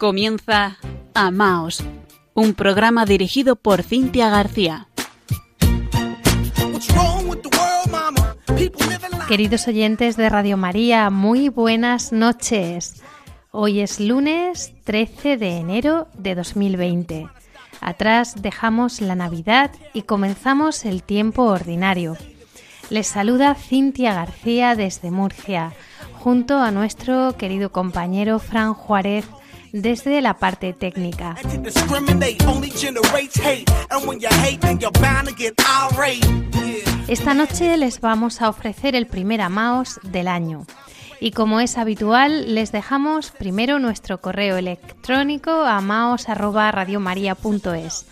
Comienza 0.00 0.78
Amaos, 1.12 1.84
un 2.32 2.54
programa 2.54 3.04
dirigido 3.04 3.54
por 3.54 3.82
Cintia 3.82 4.30
García. 4.30 4.88
Queridos 9.28 9.68
oyentes 9.68 10.16
de 10.16 10.30
Radio 10.30 10.56
María, 10.56 11.10
muy 11.10 11.50
buenas 11.50 12.12
noches. 12.12 13.02
Hoy 13.50 13.80
es 13.80 14.00
lunes 14.00 14.72
13 14.84 15.36
de 15.36 15.58
enero 15.58 16.08
de 16.14 16.34
2020. 16.34 17.28
Atrás 17.82 18.40
dejamos 18.40 19.02
la 19.02 19.16
Navidad 19.16 19.70
y 19.92 20.04
comenzamos 20.04 20.86
el 20.86 21.02
tiempo 21.02 21.42
ordinario. 21.42 22.16
Les 22.88 23.06
saluda 23.06 23.54
Cintia 23.54 24.14
García 24.14 24.74
desde 24.76 25.10
Murcia, 25.10 25.74
junto 26.20 26.56
a 26.56 26.70
nuestro 26.70 27.36
querido 27.36 27.70
compañero 27.70 28.38
Fran 28.38 28.72
Juárez 28.72 29.26
desde 29.72 30.20
la 30.20 30.38
parte 30.38 30.72
técnica. 30.72 31.36
Esta 37.08 37.34
noche 37.34 37.76
les 37.76 38.00
vamos 38.00 38.42
a 38.42 38.48
ofrecer 38.48 38.94
el 38.94 39.06
primer 39.06 39.40
Amaos 39.40 39.98
del 40.02 40.28
año. 40.28 40.66
Y 41.20 41.32
como 41.32 41.60
es 41.60 41.76
habitual, 41.76 42.54
les 42.54 42.72
dejamos 42.72 43.30
primero 43.30 43.78
nuestro 43.78 44.22
correo 44.22 44.56
electrónico 44.56 45.50
amaos.radiomaria.es. 45.50 48.06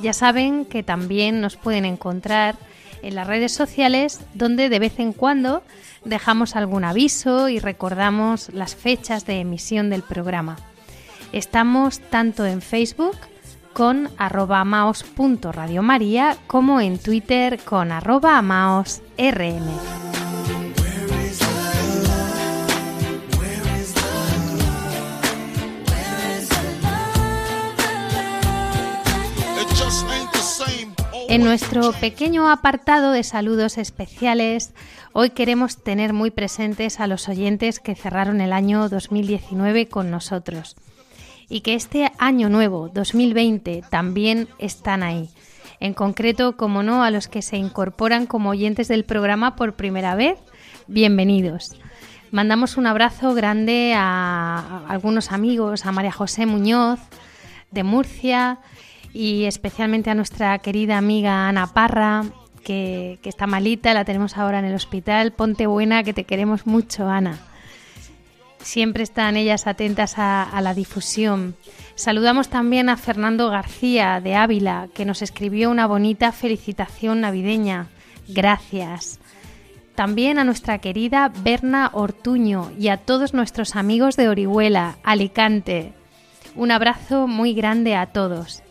Ya 0.00 0.12
saben 0.12 0.66
que 0.66 0.82
también 0.82 1.40
nos 1.40 1.56
pueden 1.56 1.86
encontrar 1.86 2.56
en 3.02 3.14
las 3.14 3.26
redes 3.26 3.52
sociales 3.52 4.20
donde 4.34 4.68
de 4.68 4.78
vez 4.78 4.98
en 4.98 5.14
cuando 5.14 5.62
dejamos 6.04 6.54
algún 6.54 6.84
aviso 6.84 7.48
y 7.48 7.60
recordamos 7.60 8.50
las 8.52 8.76
fechas 8.76 9.24
de 9.24 9.40
emisión 9.40 9.88
del 9.88 10.02
programa. 10.02 10.58
Estamos 11.32 12.00
tanto 12.00 12.44
en 12.44 12.60
Facebook 12.60 13.16
con 13.72 14.10
arroba 14.18 14.64
maos.radiomaria 14.64 16.36
como 16.48 16.80
en 16.80 16.98
Twitter 16.98 17.60
con 17.64 17.92
arroba 17.92 18.42
maosrm. 18.42 19.62
En 31.28 31.44
nuestro 31.44 31.92
pequeño 31.92 32.50
apartado 32.50 33.12
de 33.12 33.22
saludos 33.22 33.78
especiales, 33.78 34.72
hoy 35.12 35.30
queremos 35.30 35.80
tener 35.80 36.12
muy 36.12 36.32
presentes 36.32 36.98
a 36.98 37.06
los 37.06 37.28
oyentes 37.28 37.78
que 37.78 37.94
cerraron 37.94 38.40
el 38.40 38.52
año 38.52 38.88
2019 38.88 39.86
con 39.86 40.10
nosotros 40.10 40.74
y 41.50 41.60
que 41.60 41.74
este 41.74 42.10
año 42.16 42.48
nuevo, 42.48 42.88
2020, 42.88 43.82
también 43.90 44.48
están 44.58 45.02
ahí. 45.02 45.28
En 45.80 45.92
concreto, 45.92 46.56
como 46.56 46.82
no, 46.82 47.02
a 47.02 47.10
los 47.10 47.26
que 47.26 47.42
se 47.42 47.56
incorporan 47.56 48.26
como 48.26 48.50
oyentes 48.50 48.88
del 48.88 49.04
programa 49.04 49.56
por 49.56 49.74
primera 49.74 50.14
vez, 50.14 50.38
bienvenidos. 50.86 51.76
Mandamos 52.30 52.76
un 52.76 52.86
abrazo 52.86 53.34
grande 53.34 53.94
a 53.96 54.84
algunos 54.88 55.32
amigos, 55.32 55.84
a 55.84 55.92
María 55.92 56.12
José 56.12 56.46
Muñoz 56.46 57.00
de 57.72 57.82
Murcia 57.82 58.60
y 59.12 59.46
especialmente 59.46 60.10
a 60.10 60.14
nuestra 60.14 60.58
querida 60.60 60.98
amiga 60.98 61.48
Ana 61.48 61.66
Parra, 61.72 62.26
que, 62.62 63.18
está 63.24 63.48
malita, 63.48 63.92
la 63.94 64.04
tenemos 64.04 64.36
ahora 64.36 64.60
en 64.60 64.66
el 64.66 64.74
hospital. 64.74 65.32
Ponte 65.32 65.66
buena, 65.66 66.04
que 66.04 66.12
te 66.12 66.22
queremos 66.22 66.66
mucho, 66.66 67.08
Ana. 67.08 67.38
Siempre 68.62 69.02
están 69.02 69.36
ellas 69.36 69.66
atentas 69.66 70.14
a, 70.18 70.58
la 70.62 70.74
difusión. 70.74 71.56
Saludamos 71.94 72.48
también 72.48 72.88
a 72.88 72.96
Fernando 72.96 73.48
García 73.48 74.20
de 74.20 74.34
Ávila, 74.36 74.88
que 74.94 75.04
nos 75.04 75.22
escribió 75.22 75.70
una 75.70 75.86
bonita 75.86 76.30
felicitación 76.32 77.22
navideña. 77.22 77.88
Gracias. 78.28 79.18
También 79.94 80.38
a 80.38 80.44
nuestra 80.44 80.78
querida 80.78 81.32
Berna 81.42 81.90
Ortuño 81.92 82.70
y 82.78 82.88
a 82.88 82.98
todos 82.98 83.34
nuestros 83.34 83.76
amigos 83.76 84.16
de 84.16 84.28
Orihuela, 84.28 84.98
Alicante. 85.02 85.92
Un 86.54 86.70
abrazo 86.70 87.26
muy 87.26 87.54
grande 87.54 87.96
a 87.96 88.06
todos. 88.06 88.62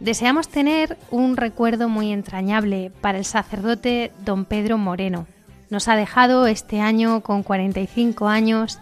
Deseamos 0.00 0.48
tener 0.48 0.98
un 1.10 1.36
recuerdo 1.36 1.88
muy 1.88 2.12
entrañable 2.12 2.90
para 3.00 3.18
el 3.18 3.24
sacerdote 3.24 4.12
don 4.24 4.44
Pedro 4.44 4.78
Moreno. 4.78 5.26
Nos 5.70 5.88
ha 5.88 5.96
dejado 5.96 6.46
este 6.46 6.80
año 6.80 7.22
con 7.22 7.42
45 7.42 8.28
años 8.28 8.78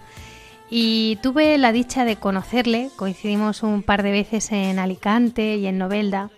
y 0.71 1.17
tuve 1.17 1.59
la 1.59 1.73
dicha 1.73 2.05
de 2.05 2.17
conocerle, 2.17 2.91
coincidimos 2.95 3.65
un 3.65 3.83
par 3.83 4.05
de 4.05 4.13
veces 4.13 4.53
en 4.53 4.79
Alicante 4.79 5.57
y 5.57 5.67
en 5.67 5.79
Novelda. 5.79 6.31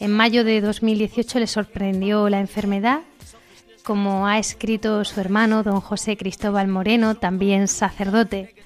En 0.00 0.10
mayo 0.10 0.42
de 0.42 0.60
2018 0.60 1.38
le 1.38 1.46
sorprendió 1.46 2.28
la 2.28 2.40
enfermedad, 2.40 3.02
como 3.84 4.26
ha 4.26 4.38
escrito 4.38 5.04
su 5.04 5.20
hermano, 5.20 5.62
don 5.62 5.80
José 5.80 6.16
Cristóbal 6.16 6.66
Moreno, 6.66 7.14
también 7.14 7.68
sacerdote. 7.68 8.56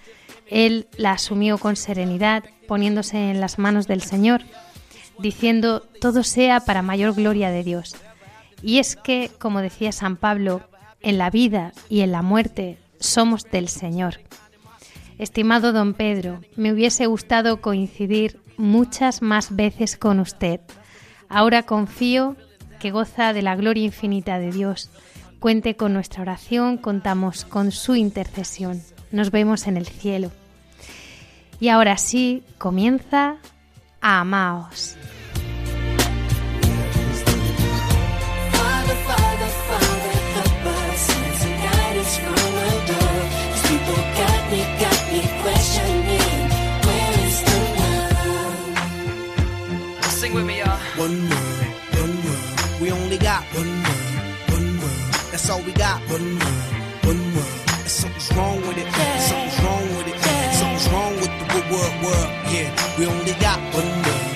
Él 0.47 0.87
la 0.97 1.12
asumió 1.12 1.59
con 1.59 1.76
serenidad, 1.76 2.44
poniéndose 2.66 3.31
en 3.31 3.41
las 3.41 3.59
manos 3.59 3.87
del 3.88 4.00
Señor, 4.00 4.41
diciendo 5.19 5.81
todo 6.00 6.22
sea 6.22 6.60
para 6.60 6.81
mayor 6.81 7.15
gloria 7.15 7.50
de 7.50 7.62
Dios. 7.62 7.94
Y 8.62 8.78
es 8.78 8.97
que, 8.97 9.31
como 9.38 9.60
decía 9.60 9.93
San 9.93 10.16
Pablo, 10.16 10.62
en 11.00 11.19
la 11.19 11.28
vida 11.28 11.72
y 11.91 12.00
en 12.00 12.12
la 12.12 12.22
muerte 12.22 12.78
somos 12.99 13.44
del 13.44 13.69
Señor. 13.69 14.20
Estimado 15.19 15.73
don 15.73 15.95
Pedro, 15.95 16.41
me 16.55 16.73
hubiese 16.73 17.06
gustado 17.06 17.61
coincidir 17.61 18.41
muchas 18.56 19.21
más 19.21 19.55
veces 19.55 19.97
con 19.97 20.21
usted. 20.21 20.61
Ahora 21.29 21.65
confío 21.65 22.37
que 22.79 22.93
goza 22.93 23.33
de 23.33 23.43
la 23.43 23.56
gloria 23.56 23.84
infinita 23.84 24.39
de 24.39 24.53
Dios. 24.53 24.91
Cuente 25.41 25.77
con 25.77 25.93
nuestra 25.93 26.23
oración, 26.23 26.79
contamos 26.79 27.45
con 27.45 27.73
su 27.73 27.97
intercesión. 27.97 28.81
Nos 29.11 29.31
vemos 29.31 29.67
en 29.67 29.77
el 29.77 29.87
cielo. 29.87 30.31
Y 31.61 31.69
ahora 31.69 31.97
sí, 31.97 32.45
comienza 32.59 33.37
amaos. 34.00 34.97
One 50.99 51.29
world, 51.31 51.67
one 52.03 52.17
world. 52.25 52.81
We 52.81 52.91
only 52.91 53.19
got 53.19 53.45
one 53.55 53.73
world, 53.87 54.15
one 54.51 54.81
world. 54.81 55.13
That's 55.31 55.49
all 55.49 55.63
we 55.63 55.73
got. 55.73 56.01
One 56.11 56.39
world, 56.41 56.73
one 57.05 57.23
world. 57.35 57.61
And 57.79 57.89
something's 57.89 58.33
wrong 58.37 58.61
with 58.67 58.79
it. 58.79 58.89
Something's 59.29 59.59
wrong 59.63 59.87
with 59.97 60.09
it. 60.09 60.19
Something's 60.59 60.89
wrong 60.91 61.15
with 61.23 61.33
the 61.39 61.47
good 61.55 61.67
world, 61.71 61.95
world. 62.03 62.31
Yeah, 62.51 62.69
we 62.99 63.07
only 63.07 63.35
got 63.39 63.59
one 63.79 63.91
world, 64.07 64.28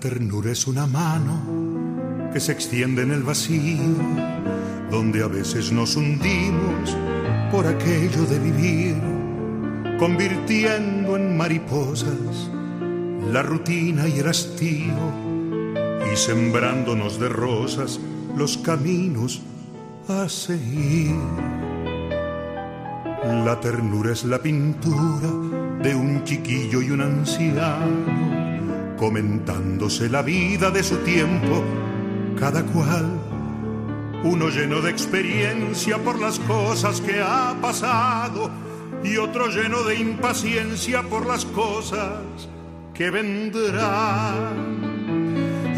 La 0.00 0.08
ternura 0.08 0.50
es 0.50 0.66
una 0.66 0.86
mano 0.86 2.30
que 2.32 2.40
se 2.40 2.52
extiende 2.52 3.02
en 3.02 3.10
el 3.10 3.22
vacío, 3.22 3.82
donde 4.90 5.22
a 5.22 5.26
veces 5.26 5.72
nos 5.72 5.94
hundimos 5.94 6.96
por 7.52 7.66
aquello 7.66 8.24
de 8.24 8.38
vivir, 8.38 8.96
convirtiendo 9.98 11.18
en 11.18 11.36
mariposas 11.36 12.50
la 13.30 13.42
rutina 13.42 14.08
y 14.08 14.20
el 14.20 14.28
hastío, 14.28 14.94
y 16.10 16.16
sembrándonos 16.16 17.20
de 17.20 17.28
rosas 17.28 18.00
los 18.34 18.56
caminos 18.56 19.42
a 20.08 20.30
seguir. 20.30 21.14
La 23.44 23.60
ternura 23.60 24.12
es 24.12 24.24
la 24.24 24.38
pintura 24.38 25.28
de 25.82 25.94
un 25.94 26.24
chiquillo 26.24 26.80
y 26.80 26.90
un 26.90 27.02
anciano 27.02 28.29
comentándose 29.00 30.10
la 30.10 30.20
vida 30.20 30.70
de 30.70 30.82
su 30.82 30.98
tiempo, 30.98 31.64
cada 32.38 32.62
cual, 32.66 33.06
uno 34.24 34.50
lleno 34.50 34.82
de 34.82 34.90
experiencia 34.90 35.96
por 35.96 36.20
las 36.20 36.38
cosas 36.40 37.00
que 37.00 37.18
ha 37.18 37.56
pasado 37.62 38.50
y 39.02 39.16
otro 39.16 39.46
lleno 39.46 39.84
de 39.84 39.94
impaciencia 39.94 41.02
por 41.02 41.24
las 41.24 41.46
cosas 41.46 42.20
que 42.92 43.08
vendrán. 43.08 44.52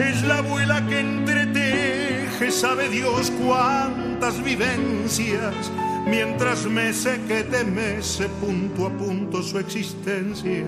Es 0.00 0.24
la 0.24 0.38
abuela 0.38 0.84
que 0.88 0.98
entretiene 0.98 2.26
que 2.40 2.50
sabe 2.50 2.88
Dios 2.88 3.30
cuántas 3.40 4.42
vivencias, 4.42 5.70
mientras 6.08 6.66
mece 6.66 7.20
que 7.28 7.44
te 7.44 7.62
mece 7.62 8.26
punto 8.40 8.88
a 8.88 8.90
punto 8.90 9.44
su 9.44 9.60
existencia. 9.60 10.66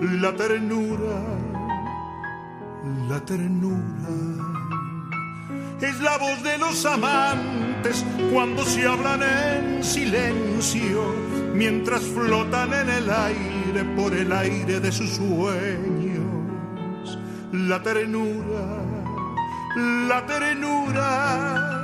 La 0.00 0.32
ternura, 0.32 1.20
la 3.08 3.18
ternura 3.24 4.08
es 5.80 6.00
la 6.00 6.16
voz 6.18 6.40
de 6.44 6.56
los 6.56 6.86
amantes 6.86 8.04
cuando 8.32 8.64
se 8.64 8.86
hablan 8.86 9.24
en 9.24 9.82
silencio, 9.82 11.02
mientras 11.52 12.02
flotan 12.02 12.72
en 12.74 12.90
el 12.90 13.10
aire 13.10 13.84
por 13.96 14.14
el 14.14 14.30
aire 14.30 14.78
de 14.78 14.92
sus 14.92 15.16
sueños. 15.16 17.18
La 17.52 17.82
ternura, 17.82 18.84
la 20.06 20.24
ternura, 20.26 21.82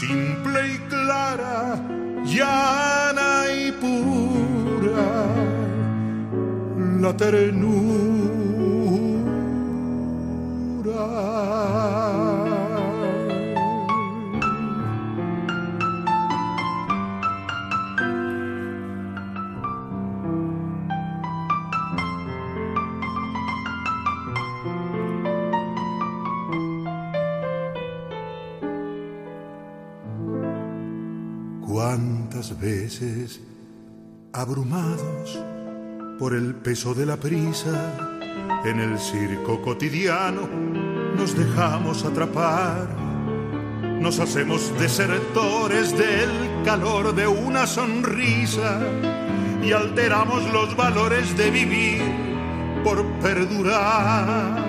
simple 0.00 0.74
y 0.74 0.78
clara, 0.88 1.76
llana 2.24 3.44
y 3.52 3.70
pura. 3.72 5.53
La 7.04 7.12
ternura. 7.14 7.84
cuántas 31.66 32.58
veces, 32.58 33.40
abrumados 34.32 35.38
por 36.18 36.34
el 36.34 36.54
peso 36.54 36.94
de 36.94 37.06
la 37.06 37.16
prisa, 37.16 37.92
en 38.64 38.78
el 38.80 38.98
circo 38.98 39.60
cotidiano 39.60 40.48
nos 41.16 41.36
dejamos 41.36 42.04
atrapar, 42.04 42.88
nos 44.00 44.18
hacemos 44.20 44.72
desertores 44.78 45.96
del 45.96 46.30
calor 46.64 47.14
de 47.14 47.26
una 47.26 47.66
sonrisa 47.66 48.80
y 49.62 49.72
alteramos 49.72 50.50
los 50.52 50.76
valores 50.76 51.36
de 51.36 51.50
vivir 51.50 52.02
por 52.84 53.04
perdurar. 53.20 54.64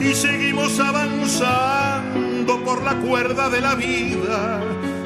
Y 0.00 0.14
seguimos 0.14 0.78
avanzando 0.80 2.62
por 2.64 2.82
la 2.82 2.96
cuerda 2.96 3.48
de 3.48 3.60
la 3.60 3.74
vida 3.74 4.60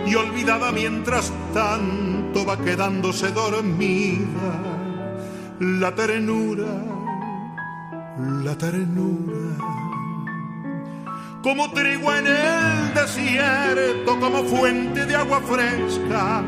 y 0.06 0.14
olvidada 0.14 0.72
mientras 0.72 1.32
tanto 1.52 2.44
va 2.46 2.56
quedándose 2.58 3.30
dormida 3.30 4.65
la 5.60 5.94
ternura, 5.94 6.82
la 8.44 8.56
ternura. 8.56 9.56
Como 11.42 11.70
trigo 11.70 12.12
en 12.12 12.26
el 12.26 12.94
desierto, 12.94 14.18
como 14.18 14.44
fuente 14.44 15.06
de 15.06 15.14
agua 15.14 15.40
fresca, 15.42 16.42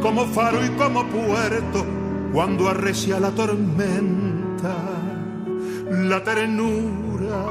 como 0.00 0.24
faro 0.26 0.64
y 0.64 0.68
como 0.70 1.04
puerto, 1.06 1.84
cuando 2.32 2.68
arrecia 2.68 3.18
la 3.18 3.30
tormenta, 3.30 4.76
la 5.90 6.22
ternura, 6.22 7.44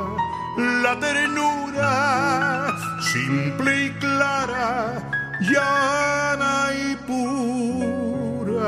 la 0.58 1.00
ternura, 1.00 2.76
simple 3.02 3.86
y 3.86 3.90
clara 3.92 5.16
llana 5.42 6.70
y 6.74 6.96
pura, 7.06 8.64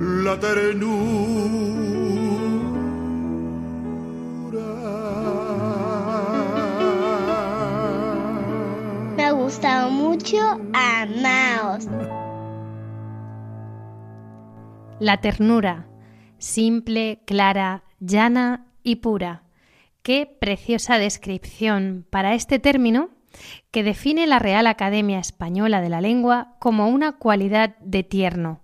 la 0.00 0.38
ternura. 0.38 0.98
Me 9.16 9.24
ha 9.24 9.32
gustado 9.32 9.90
mucho, 9.90 10.38
amaos. 10.72 11.88
La 15.00 15.20
ternura, 15.20 15.86
simple, 16.38 17.20
clara, 17.24 17.82
llana 18.00 18.66
y 18.82 18.96
pura. 18.96 19.42
Qué 20.02 20.26
preciosa 20.26 20.98
descripción 20.98 22.06
para 22.08 22.34
este 22.34 22.58
término 22.58 23.10
que 23.70 23.82
define 23.82 24.26
la 24.26 24.38
Real 24.38 24.66
Academia 24.66 25.18
Española 25.18 25.80
de 25.80 25.88
la 25.88 26.00
Lengua 26.00 26.56
como 26.60 26.88
una 26.88 27.12
cualidad 27.18 27.76
de 27.80 28.02
tierno 28.02 28.62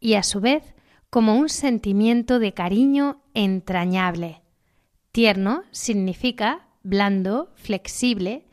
y 0.00 0.14
a 0.14 0.22
su 0.22 0.40
vez 0.40 0.75
como 1.10 1.36
un 1.36 1.48
sentimiento 1.48 2.38
de 2.38 2.52
cariño 2.52 3.22
entrañable. 3.34 4.42
Tierno 5.12 5.62
significa 5.70 6.66
blando, 6.82 7.50
flexible 7.54 8.46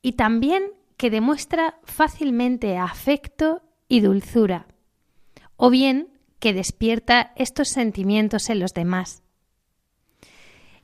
y 0.00 0.12
también 0.12 0.64
que 0.96 1.10
demuestra 1.10 1.76
fácilmente 1.84 2.78
afecto 2.78 3.62
y 3.88 4.00
dulzura, 4.00 4.66
o 5.56 5.70
bien 5.70 6.08
que 6.38 6.52
despierta 6.52 7.32
estos 7.36 7.68
sentimientos 7.68 8.48
en 8.50 8.60
los 8.60 8.74
demás. 8.74 9.22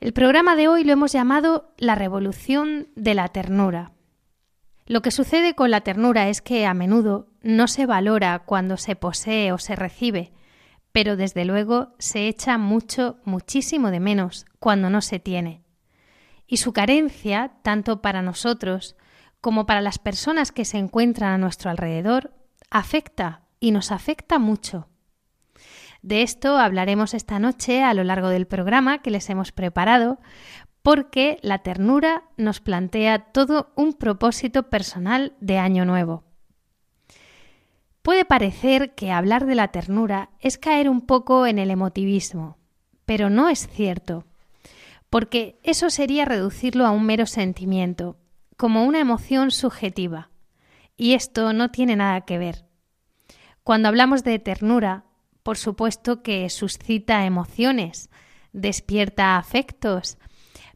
El 0.00 0.12
programa 0.12 0.56
de 0.56 0.68
hoy 0.68 0.84
lo 0.84 0.92
hemos 0.92 1.12
llamado 1.12 1.74
La 1.76 1.94
Revolución 1.94 2.88
de 2.96 3.14
la 3.14 3.28
Ternura. 3.28 3.92
Lo 4.86 5.02
que 5.02 5.10
sucede 5.10 5.54
con 5.54 5.70
la 5.70 5.82
ternura 5.82 6.28
es 6.28 6.40
que 6.40 6.66
a 6.66 6.74
menudo 6.74 7.28
no 7.42 7.68
se 7.68 7.86
valora 7.86 8.38
cuando 8.40 8.76
se 8.76 8.96
posee 8.96 9.52
o 9.52 9.58
se 9.58 9.76
recibe, 9.76 10.32
pero 10.92 11.16
desde 11.16 11.44
luego 11.44 11.94
se 11.98 12.28
echa 12.28 12.58
mucho, 12.58 13.18
muchísimo 13.24 13.90
de 13.90 14.00
menos 14.00 14.46
cuando 14.58 14.90
no 14.90 15.00
se 15.00 15.18
tiene. 15.18 15.62
Y 16.46 16.56
su 16.56 16.72
carencia, 16.72 17.52
tanto 17.62 18.02
para 18.02 18.22
nosotros 18.22 18.96
como 19.40 19.66
para 19.66 19.80
las 19.80 19.98
personas 19.98 20.52
que 20.52 20.64
se 20.64 20.78
encuentran 20.78 21.32
a 21.32 21.38
nuestro 21.38 21.70
alrededor, 21.70 22.34
afecta 22.70 23.42
y 23.60 23.70
nos 23.70 23.92
afecta 23.92 24.38
mucho. 24.38 24.88
De 26.02 26.22
esto 26.22 26.56
hablaremos 26.56 27.14
esta 27.14 27.38
noche 27.38 27.82
a 27.82 27.94
lo 27.94 28.04
largo 28.04 28.28
del 28.28 28.46
programa 28.46 29.02
que 29.02 29.10
les 29.10 29.28
hemos 29.30 29.52
preparado, 29.52 30.18
porque 30.82 31.38
la 31.42 31.58
ternura 31.58 32.24
nos 32.36 32.60
plantea 32.60 33.18
todo 33.32 33.70
un 33.76 33.92
propósito 33.92 34.70
personal 34.70 35.34
de 35.40 35.58
año 35.58 35.84
nuevo. 35.84 36.24
Puede 38.02 38.24
parecer 38.24 38.94
que 38.94 39.12
hablar 39.12 39.44
de 39.44 39.54
la 39.54 39.68
ternura 39.68 40.30
es 40.40 40.56
caer 40.56 40.88
un 40.88 41.02
poco 41.02 41.46
en 41.46 41.58
el 41.58 41.70
emotivismo, 41.70 42.56
pero 43.04 43.28
no 43.28 43.48
es 43.48 43.68
cierto, 43.68 44.24
porque 45.10 45.58
eso 45.64 45.90
sería 45.90 46.24
reducirlo 46.24 46.86
a 46.86 46.92
un 46.92 47.04
mero 47.04 47.26
sentimiento, 47.26 48.16
como 48.56 48.84
una 48.84 49.00
emoción 49.00 49.50
subjetiva, 49.50 50.30
y 50.96 51.12
esto 51.12 51.52
no 51.52 51.70
tiene 51.70 51.96
nada 51.96 52.22
que 52.22 52.38
ver. 52.38 52.64
Cuando 53.64 53.88
hablamos 53.88 54.24
de 54.24 54.38
ternura, 54.38 55.04
por 55.42 55.58
supuesto 55.58 56.22
que 56.22 56.48
suscita 56.48 57.26
emociones, 57.26 58.08
despierta 58.52 59.36
afectos, 59.36 60.16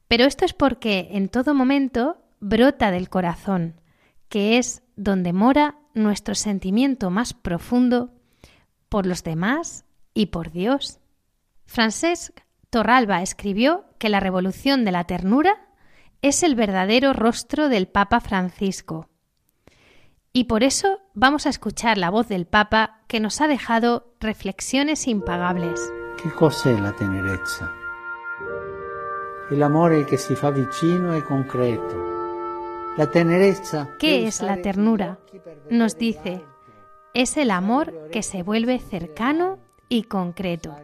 pero 0.09 0.25
esto 0.25 0.45
es 0.45 0.53
porque 0.53 1.09
en 1.13 1.29
todo 1.29 1.55
momento 1.55 2.19
brota 2.41 2.91
del 2.91 3.09
corazón, 3.09 3.81
que 4.29 4.59
es 4.59 4.83
donde 4.97 5.33
mora 5.33 5.79
nuestro 5.95 6.35
sentimiento 6.35 7.11
más 7.11 7.33
profundo 7.33 8.11
por 8.89 9.07
los 9.07 9.25
demás 9.25 9.85
y 10.13 10.27
por 10.27 10.51
Dios. 10.51 11.01
Francesc 11.67 12.41
Torralba 12.71 13.23
escribió 13.23 13.85
que 13.99 14.09
la 14.09 14.21
revolución 14.21 14.85
de 14.85 14.93
la 14.93 15.05
ternura 15.05 15.69
es 16.23 16.43
el 16.43 16.55
verdadero 16.55 17.13
rostro 17.13 17.69
del 17.69 17.87
Papa 17.87 18.21
Francisco. 18.21 19.09
Y 20.33 20.45
por 20.45 20.65
eso 20.65 21.01
vamos 21.15 21.47
a 21.47 21.51
escuchar 21.51 21.97
la 21.99 22.11
voz 22.11 22.29
del 22.29 22.47
Papa 22.47 23.03
que 23.07 23.21
nos 23.21 23.41
ha 23.41 23.47
dejado 23.47 24.15
reflexiones 24.19 25.07
impagables. 25.07 25.81
¿Qué 26.21 26.31
cosa 26.31 26.73
es 26.73 26.81
la 26.81 26.93
tenerezza? 26.97 27.73
El 29.51 29.63
amor 29.63 30.07
que 30.07 30.19
se 30.19 30.35
fa 30.35 30.51
vicino 30.51 31.17
y 31.17 31.23
concreto. 31.23 32.04
La 32.97 33.07
tenerezza. 33.11 33.89
¿Qué 33.99 34.27
es 34.27 34.41
la 34.41 34.63
ternura? 34.63 35.19
Nos 35.69 35.99
dice, 35.99 36.45
es 37.13 37.37
el 37.37 37.51
amor 37.51 38.09
que 38.13 38.23
se 38.23 38.43
vuelve 38.43 38.79
cercano 38.79 39.59
y 39.89 40.05
concreto. 40.05 40.77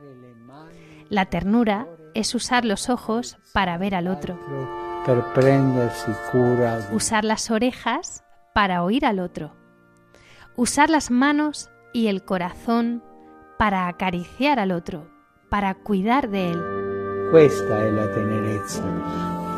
La 1.09 1.27
ternura 1.27 1.87
es 2.15 2.35
usar 2.35 2.65
los 2.65 2.89
ojos 2.89 3.39
para 3.53 3.79
ver 3.79 3.95
al 3.95 4.09
otro. 4.09 4.39
Usar 6.93 7.25
las 7.25 7.51
orejas 7.51 8.25
para 8.55 8.83
oír 8.83 9.07
al 9.07 9.21
otro. 9.21 9.55
Usar 10.57 10.91
las 10.91 11.11
manos 11.11 11.71
y 11.93 12.09
el 12.09 12.25
corazón 12.25 13.03
para 13.57 13.87
acariciar 13.87 14.59
al 14.59 14.73
otro, 14.73 15.09
para 15.49 15.75
cuidar 15.75 16.29
de 16.29 16.51
él. 16.51 16.63
Questa 17.31 17.85
è 17.85 17.93
la 17.93 18.11
tenerezza, 18.13 18.83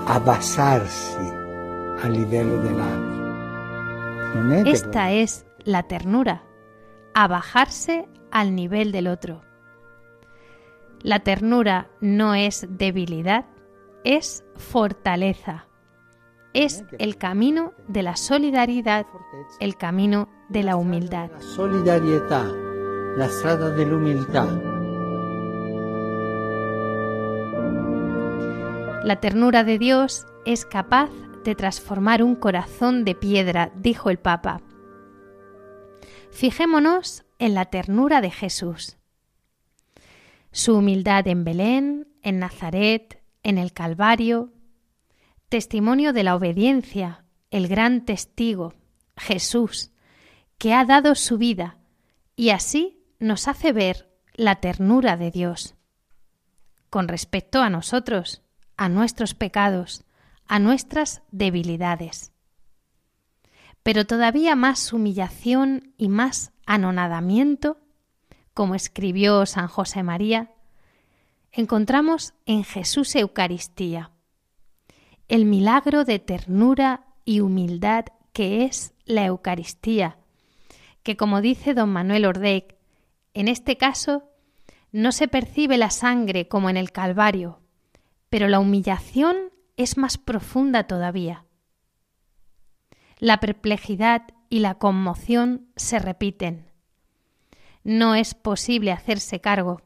abbassarsi 0.06 1.41
Esta 4.66 5.12
es 5.12 5.47
la 5.64 5.85
ternura, 5.85 6.42
abajarse 7.14 8.09
al 8.32 8.56
nivel 8.56 8.90
del 8.90 9.06
otro. 9.06 9.42
La 11.02 11.21
ternura 11.21 11.90
no 12.00 12.35
es 12.35 12.66
debilidad, 12.68 13.47
es 14.04 14.44
fortaleza. 14.56 15.66
Es 16.54 16.85
el 16.99 17.16
camino 17.16 17.73
de 17.87 18.02
la 18.02 18.16
solidaridad, 18.16 19.06
el 19.61 19.76
camino 19.76 20.28
de 20.49 20.64
la 20.64 20.76
humildad. 20.76 21.30
La 21.30 21.40
la 23.16 23.28
strada 23.28 23.71
dell'umiltà. 23.71 24.47
La 29.04 29.16
ternura 29.21 29.64
de 29.64 29.78
Dios 29.78 30.26
es 30.44 30.64
capaz 30.64 31.11
de 31.44 31.54
transformar 31.54 32.22
un 32.22 32.37
corazón 32.37 33.04
de 33.04 33.14
piedra, 33.14 33.72
dijo 33.76 34.11
el 34.11 34.18
Papa. 34.18 34.62
Fijémonos 36.30 37.25
en 37.38 37.54
la 37.54 37.66
ternura 37.66 38.20
de 38.20 38.30
Jesús. 38.30 38.96
Su 40.50 40.76
humildad 40.76 41.26
en 41.28 41.44
Belén, 41.44 42.08
en 42.22 42.38
Nazaret, 42.38 43.22
en 43.42 43.58
el 43.58 43.72
Calvario, 43.72 44.52
testimonio 45.49 46.12
de 46.12 46.22
la 46.22 46.37
obediencia, 46.37 47.25
el 47.50 47.68
gran 47.68 48.04
testigo, 48.04 48.75
Jesús, 49.16 49.92
que 50.58 50.72
ha 50.72 50.84
dado 50.84 51.14
su 51.14 51.38
vida 51.38 51.78
y 52.37 52.50
así 52.50 53.04
nos 53.18 53.49
hace 53.49 53.72
ver 53.72 54.08
la 54.34 54.56
ternura 54.56 55.16
de 55.16 55.30
Dios. 55.30 55.75
Con 56.88 57.08
respecto 57.08 57.61
a 57.61 57.70
nosotros, 57.70 58.42
a 58.76 58.88
nuestros 58.88 59.34
pecados, 59.34 60.04
a 60.52 60.59
nuestras 60.59 61.23
debilidades. 61.30 62.30
Pero 63.82 64.04
todavía 64.04 64.54
más 64.54 64.92
humillación 64.92 65.94
y 65.97 66.09
más 66.11 66.52
anonadamiento, 66.66 67.78
como 68.52 68.75
escribió 68.75 69.47
San 69.47 69.66
José 69.66 70.02
María, 70.02 70.50
encontramos 71.52 72.35
en 72.44 72.64
Jesús 72.64 73.16
Eucaristía, 73.16 74.11
el 75.26 75.47
milagro 75.47 76.04
de 76.04 76.18
ternura 76.18 77.06
y 77.25 77.40
humildad 77.40 78.04
que 78.35 78.66
es 78.66 78.92
la 79.06 79.25
Eucaristía, 79.25 80.18
que 81.02 81.16
como 81.16 81.40
dice 81.40 81.73
don 81.73 81.88
Manuel 81.88 82.26
Ordec, 82.26 82.76
en 83.32 83.49
este 83.49 83.78
caso 83.78 84.28
no 84.90 85.12
se 85.12 85.28
percibe 85.28 85.78
la 85.78 85.88
sangre 85.88 86.47
como 86.47 86.68
en 86.68 86.76
el 86.76 86.92
Calvario, 86.92 87.62
pero 88.28 88.49
la 88.49 88.61
humillación 88.61 89.50
es 89.76 89.97
más 89.97 90.19
profunda 90.19 90.85
todavía. 90.85 91.45
La 93.19 93.41
perplejidad 93.41 94.23
y 94.49 94.59
la 94.61 94.75
conmoción 94.75 95.69
se 95.76 95.99
repiten. 95.99 96.71
No 97.85 98.14
es 98.14 98.35
posible 98.35 98.93
hacerse 98.93 99.41
cargo, 99.41 99.83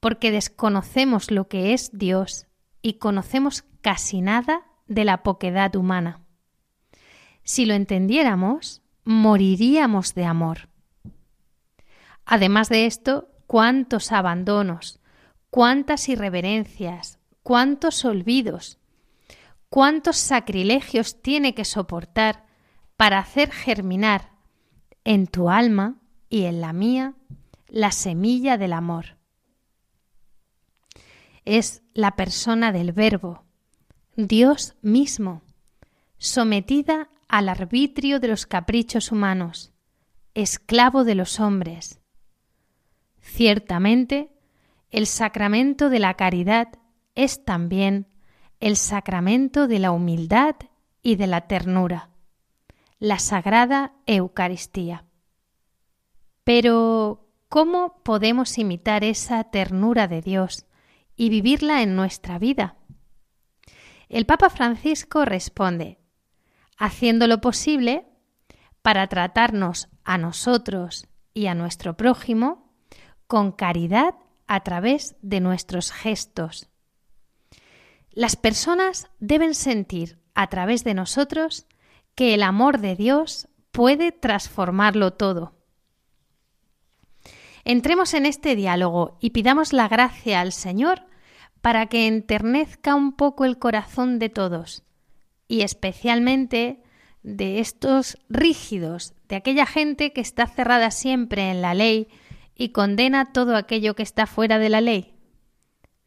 porque 0.00 0.30
desconocemos 0.30 1.30
lo 1.30 1.48
que 1.48 1.72
es 1.72 1.90
Dios 1.92 2.46
y 2.82 2.94
conocemos 2.94 3.64
casi 3.80 4.20
nada 4.20 4.66
de 4.86 5.04
la 5.04 5.22
poquedad 5.22 5.74
humana. 5.76 6.22
Si 7.42 7.66
lo 7.66 7.74
entendiéramos, 7.74 8.82
moriríamos 9.04 10.14
de 10.14 10.24
amor. 10.24 10.68
Además 12.24 12.68
de 12.68 12.86
esto, 12.86 13.28
cuántos 13.46 14.12
abandonos, 14.12 15.00
cuántas 15.50 16.08
irreverencias, 16.08 17.18
cuántos 17.42 18.04
olvidos, 18.04 18.77
cuántos 19.68 20.16
sacrilegios 20.16 21.22
tiene 21.22 21.54
que 21.54 21.64
soportar 21.64 22.46
para 22.96 23.18
hacer 23.18 23.50
germinar 23.50 24.32
en 25.04 25.26
tu 25.26 25.50
alma 25.50 26.00
y 26.28 26.44
en 26.44 26.60
la 26.60 26.72
mía 26.72 27.14
la 27.68 27.92
semilla 27.92 28.58
del 28.58 28.72
amor. 28.72 29.16
Es 31.44 31.82
la 31.94 32.16
persona 32.16 32.72
del 32.72 32.92
Verbo, 32.92 33.44
Dios 34.16 34.74
mismo, 34.82 35.42
sometida 36.18 37.08
al 37.28 37.48
arbitrio 37.48 38.20
de 38.20 38.28
los 38.28 38.46
caprichos 38.46 39.12
humanos, 39.12 39.72
esclavo 40.34 41.04
de 41.04 41.14
los 41.14 41.40
hombres. 41.40 42.00
Ciertamente, 43.20 44.30
el 44.90 45.06
sacramento 45.06 45.90
de 45.90 45.98
la 45.98 46.14
caridad 46.14 46.68
es 47.14 47.44
también 47.44 48.08
el 48.60 48.76
sacramento 48.76 49.68
de 49.68 49.78
la 49.78 49.92
humildad 49.92 50.56
y 51.02 51.16
de 51.16 51.26
la 51.26 51.42
ternura, 51.42 52.10
la 52.98 53.18
sagrada 53.18 53.92
Eucaristía. 54.06 55.04
Pero, 56.44 57.28
¿cómo 57.48 58.02
podemos 58.02 58.58
imitar 58.58 59.04
esa 59.04 59.44
ternura 59.44 60.08
de 60.08 60.22
Dios 60.22 60.66
y 61.16 61.28
vivirla 61.28 61.82
en 61.82 61.94
nuestra 61.94 62.38
vida? 62.38 62.76
El 64.08 64.26
Papa 64.26 64.48
Francisco 64.50 65.24
responde, 65.24 65.98
haciendo 66.78 67.26
lo 67.26 67.40
posible 67.40 68.06
para 68.82 69.06
tratarnos 69.06 69.88
a 70.04 70.18
nosotros 70.18 71.06
y 71.34 71.46
a 71.46 71.54
nuestro 71.54 71.96
prójimo 71.96 72.72
con 73.26 73.52
caridad 73.52 74.14
a 74.46 74.64
través 74.64 75.16
de 75.20 75.40
nuestros 75.40 75.92
gestos. 75.92 76.70
Las 78.12 78.36
personas 78.36 79.08
deben 79.20 79.54
sentir 79.54 80.18
a 80.34 80.48
través 80.48 80.84
de 80.84 80.94
nosotros 80.94 81.66
que 82.14 82.34
el 82.34 82.42
amor 82.42 82.78
de 82.78 82.96
Dios 82.96 83.48
puede 83.70 84.12
transformarlo 84.12 85.12
todo. 85.12 85.54
Entremos 87.64 88.14
en 88.14 88.26
este 88.26 88.56
diálogo 88.56 89.18
y 89.20 89.30
pidamos 89.30 89.72
la 89.72 89.88
gracia 89.88 90.40
al 90.40 90.52
Señor 90.52 91.02
para 91.60 91.86
que 91.86 92.06
enternezca 92.06 92.94
un 92.94 93.12
poco 93.12 93.44
el 93.44 93.58
corazón 93.58 94.18
de 94.18 94.28
todos 94.30 94.84
y 95.48 95.62
especialmente 95.62 96.82
de 97.22 97.58
estos 97.60 98.18
rígidos, 98.28 99.14
de 99.28 99.36
aquella 99.36 99.66
gente 99.66 100.12
que 100.12 100.20
está 100.20 100.46
cerrada 100.46 100.90
siempre 100.90 101.50
en 101.50 101.62
la 101.62 101.74
ley 101.74 102.08
y 102.54 102.70
condena 102.70 103.32
todo 103.32 103.56
aquello 103.56 103.94
que 103.94 104.02
está 104.02 104.26
fuera 104.26 104.58
de 104.58 104.68
la 104.68 104.80
ley. 104.80 105.14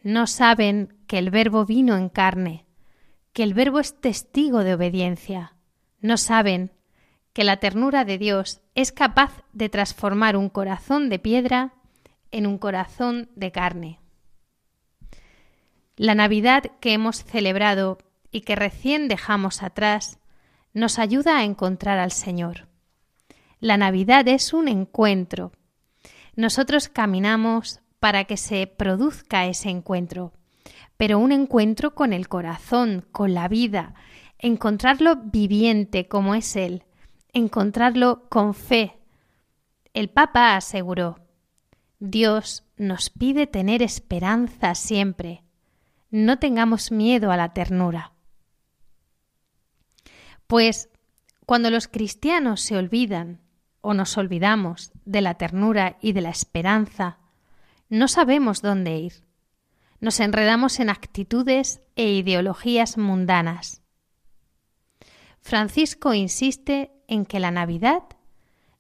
No 0.02 0.26
saben 0.28 0.98
que 1.12 1.18
el 1.18 1.30
Verbo 1.30 1.66
vino 1.66 1.98
en 1.98 2.08
carne, 2.08 2.66
que 3.34 3.44
el 3.44 3.54
Verbo 3.54 3.82
es 3.82 4.00
testigo 4.00 4.64
de 4.64 4.76
obediencia. 4.76 5.58
No 6.00 6.16
saben 6.16 6.72
que 7.34 7.44
la 7.44 7.58
ternura 7.58 8.06
de 8.06 8.18
Dios 8.18 8.62
es 8.76 8.94
capaz 8.94 9.44
de 9.52 9.68
transformar 9.68 10.38
un 10.38 10.48
corazón 10.48 11.10
de 11.10 11.20
piedra 11.20 11.74
en 12.32 12.48
un 12.48 12.58
corazón 12.58 13.30
de 13.36 13.52
carne. 13.52 14.00
La 15.98 16.16
Navidad 16.16 16.72
que 16.80 16.94
hemos 16.94 17.26
celebrado 17.26 17.98
y 18.32 18.40
que 18.40 18.56
recién 18.56 19.10
dejamos 19.10 19.64
atrás 19.64 20.18
nos 20.74 20.98
ayuda 20.98 21.40
a 21.40 21.44
encontrar 21.44 22.00
al 22.00 22.14
Señor. 22.14 22.70
La 23.60 23.76
Navidad 23.76 24.26
es 24.30 24.54
un 24.54 24.70
encuentro. 24.70 25.52
Nosotros 26.38 26.88
caminamos 26.88 27.82
para 28.00 28.24
que 28.24 28.38
se 28.38 28.66
produzca 28.66 29.46
ese 29.46 29.68
encuentro, 29.70 30.32
pero 31.02 31.18
un 31.18 31.32
encuentro 31.32 31.96
con 31.96 32.14
el 32.14 32.28
corazón, 32.28 33.04
con 33.12 33.34
la 33.34 33.48
vida, 33.48 33.96
encontrarlo 34.38 35.16
viviente 35.16 36.08
como 36.08 36.36
es 36.36 36.56
Él, 36.56 36.84
encontrarlo 37.34 38.30
con 38.30 38.54
fe. 38.54 39.00
El 39.96 40.12
Papa 40.12 40.56
aseguró, 40.56 41.18
Dios 41.98 42.66
nos 42.78 43.10
pide 43.10 43.48
tener 43.48 43.82
esperanza 43.82 44.76
siempre, 44.76 45.44
no 46.12 46.38
tengamos 46.38 46.92
miedo 46.92 47.32
a 47.32 47.38
la 47.38 47.52
ternura. 47.52 48.12
Pues 50.46 50.88
cuando 51.48 51.72
los 51.72 51.88
cristianos 51.88 52.62
se 52.62 52.78
olvidan 52.78 53.42
o 53.82 53.96
nos 53.96 54.20
olvidamos 54.20 54.92
de 55.06 55.22
la 55.22 55.34
ternura 55.34 55.98
y 56.00 56.14
de 56.14 56.22
la 56.22 56.30
esperanza, 56.30 57.18
no 57.90 58.08
sabemos 58.08 58.62
dónde 58.62 58.98
ir. 58.98 59.31
Nos 60.02 60.20
enredamos 60.20 60.80
en 60.80 60.90
actitudes 60.90 61.80
e 61.96 62.10
ideologías 62.10 62.98
mundanas. 62.98 63.84
Francisco 65.42 66.16
insiste 66.16 66.92
en 67.08 67.26
que 67.26 67.40
la 67.40 67.52
Navidad 67.52 68.04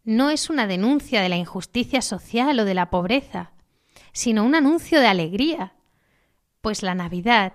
no 0.03 0.31
es 0.31 0.49
una 0.49 0.65
denuncia 0.65 1.21
de 1.21 1.29
la 1.29 1.37
injusticia 1.37 2.01
social 2.01 2.59
o 2.59 2.65
de 2.65 2.73
la 2.73 2.89
pobreza, 2.89 3.51
sino 4.13 4.43
un 4.43 4.55
anuncio 4.55 4.99
de 4.99 5.05
alegría, 5.05 5.75
pues 6.59 6.81
la 6.81 6.95
Navidad 6.95 7.53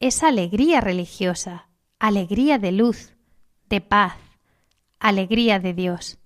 es 0.00 0.22
alegría 0.22 0.82
religiosa, 0.82 1.68
alegría 1.98 2.58
de 2.58 2.72
luz, 2.72 3.14
de 3.70 3.80
paz, 3.80 4.16
alegría 4.98 5.58
de 5.58 5.72
Dios. 5.72 6.18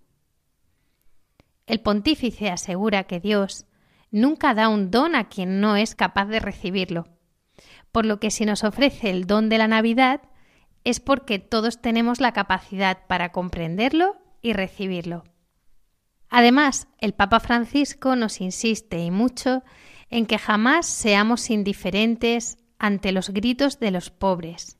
El 1.66 1.80
pontífice 1.80 2.50
asegura 2.50 3.04
que 3.04 3.20
Dios 3.20 3.66
nunca 4.12 4.54
da 4.54 4.68
un 4.68 4.92
don 4.92 5.16
a 5.16 5.28
quien 5.28 5.60
no 5.60 5.74
es 5.74 5.96
capaz 5.96 6.26
de 6.26 6.38
recibirlo, 6.38 7.08
por 7.90 8.06
lo 8.06 8.20
que 8.20 8.30
si 8.30 8.44
nos 8.44 8.62
ofrece 8.62 9.10
el 9.10 9.26
don 9.26 9.48
de 9.48 9.58
la 9.58 9.66
Navidad, 9.66 10.20
es 10.84 11.00
porque 11.00 11.38
todos 11.40 11.80
tenemos 11.80 12.20
la 12.20 12.32
capacidad 12.32 13.06
para 13.08 13.32
comprenderlo 13.32 14.16
y 14.40 14.52
recibirlo. 14.52 15.24
Además, 16.28 16.88
el 16.98 17.12
Papa 17.12 17.40
Francisco 17.40 18.16
nos 18.16 18.40
insiste 18.40 18.98
y 18.98 19.10
mucho 19.10 19.62
en 20.08 20.26
que 20.26 20.38
jamás 20.38 20.86
seamos 20.86 21.50
indiferentes 21.50 22.58
ante 22.78 23.12
los 23.12 23.30
gritos 23.30 23.80
de 23.80 23.90
los 23.90 24.10
pobres. 24.10 24.78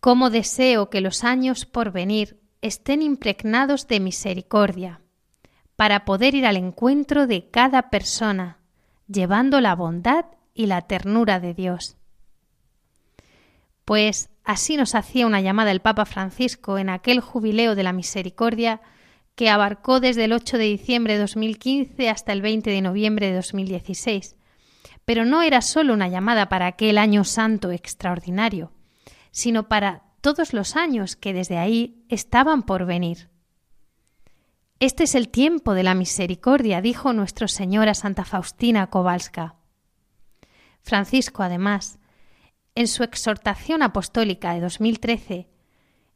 Cómo 0.00 0.28
deseo 0.30 0.90
que 0.90 1.00
los 1.00 1.24
años 1.24 1.66
por 1.66 1.92
venir 1.92 2.40
estén 2.62 3.00
impregnados 3.02 3.86
de 3.86 4.00
misericordia, 4.00 5.00
para 5.76 6.04
poder 6.04 6.34
ir 6.34 6.46
al 6.46 6.56
encuentro 6.56 7.26
de 7.26 7.48
cada 7.50 7.90
persona, 7.90 8.58
llevando 9.08 9.60
la 9.60 9.74
bondad 9.74 10.26
y 10.54 10.66
la 10.66 10.82
ternura 10.82 11.40
de 11.40 11.54
Dios. 11.54 11.96
Pues 13.84 14.30
así 14.44 14.76
nos 14.76 14.94
hacía 14.94 15.26
una 15.26 15.40
llamada 15.40 15.70
el 15.70 15.80
Papa 15.80 16.04
Francisco 16.06 16.78
en 16.78 16.88
aquel 16.88 17.20
jubileo 17.20 17.74
de 17.74 17.82
la 17.82 17.92
misericordia 17.92 18.80
que 19.34 19.50
abarcó 19.50 20.00
desde 20.00 20.24
el 20.24 20.32
8 20.32 20.58
de 20.58 20.64
diciembre 20.64 21.14
de 21.14 21.20
2015 21.20 22.08
hasta 22.08 22.32
el 22.32 22.40
20 22.40 22.70
de 22.70 22.80
noviembre 22.80 23.26
de 23.26 23.34
2016. 23.34 24.36
Pero 25.04 25.24
no 25.24 25.42
era 25.42 25.60
solo 25.60 25.92
una 25.92 26.08
llamada 26.08 26.48
para 26.48 26.66
aquel 26.66 26.98
año 26.98 27.24
santo 27.24 27.72
extraordinario, 27.72 28.72
sino 29.32 29.68
para 29.68 30.04
todos 30.20 30.54
los 30.54 30.76
años 30.76 31.16
que 31.16 31.34
desde 31.34 31.58
ahí 31.58 32.04
estaban 32.08 32.62
por 32.62 32.86
venir. 32.86 33.28
Este 34.80 35.04
es 35.04 35.14
el 35.14 35.28
tiempo 35.28 35.74
de 35.74 35.84
la 35.84 35.94
misericordia, 35.94 36.80
dijo 36.80 37.12
nuestro 37.12 37.46
Señora 37.46 37.94
Santa 37.94 38.24
Faustina 38.24 38.88
Kowalska. 38.88 39.54
Francisco, 40.82 41.42
además, 41.42 41.98
en 42.74 42.88
su 42.88 43.04
exhortación 43.04 43.82
apostólica 43.82 44.52
de 44.52 44.60
2013, 44.60 45.48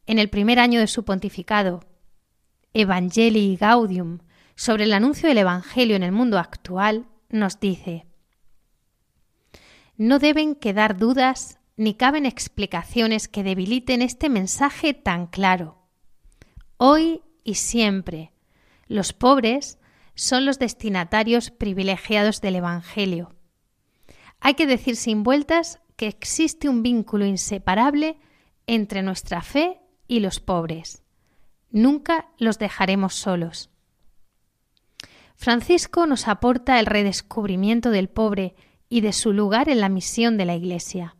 en 0.06 0.18
el 0.18 0.28
primer 0.28 0.58
año 0.58 0.80
de 0.80 0.88
su 0.88 1.04
pontificado, 1.04 1.84
Evangelii 2.74 3.56
Gaudium, 3.56 4.18
sobre 4.56 4.84
el 4.84 4.92
anuncio 4.92 5.28
del 5.28 5.38
Evangelio 5.38 5.94
en 5.94 6.02
el 6.02 6.12
mundo 6.12 6.38
actual, 6.38 7.06
nos 7.28 7.60
dice, 7.60 8.06
No 9.96 10.18
deben 10.18 10.56
quedar 10.56 10.98
dudas 10.98 11.60
ni 11.76 11.94
caben 11.94 12.26
explicaciones 12.26 13.28
que 13.28 13.44
debiliten 13.44 14.02
este 14.02 14.28
mensaje 14.28 14.94
tan 14.94 15.28
claro. 15.28 15.78
Hoy 16.76 17.22
y 17.44 17.54
siempre, 17.54 18.32
los 18.88 19.12
pobres 19.12 19.78
son 20.14 20.44
los 20.44 20.58
destinatarios 20.58 21.50
privilegiados 21.50 22.40
del 22.40 22.56
Evangelio. 22.56 23.34
Hay 24.40 24.54
que 24.54 24.66
decir 24.66 24.96
sin 24.96 25.22
vueltas 25.22 25.80
que 25.96 26.06
existe 26.06 26.68
un 26.68 26.82
vínculo 26.82 27.26
inseparable 27.26 28.18
entre 28.66 29.02
nuestra 29.02 29.42
fe 29.42 29.80
y 30.06 30.20
los 30.20 30.40
pobres. 30.40 31.02
Nunca 31.70 32.30
los 32.38 32.58
dejaremos 32.58 33.14
solos. 33.14 33.70
Francisco 35.36 36.06
nos 36.06 36.26
aporta 36.26 36.80
el 36.80 36.86
redescubrimiento 36.86 37.90
del 37.90 38.08
pobre 38.08 38.56
y 38.88 39.02
de 39.02 39.12
su 39.12 39.32
lugar 39.32 39.68
en 39.68 39.80
la 39.80 39.88
misión 39.88 40.36
de 40.36 40.46
la 40.46 40.56
Iglesia. 40.56 41.16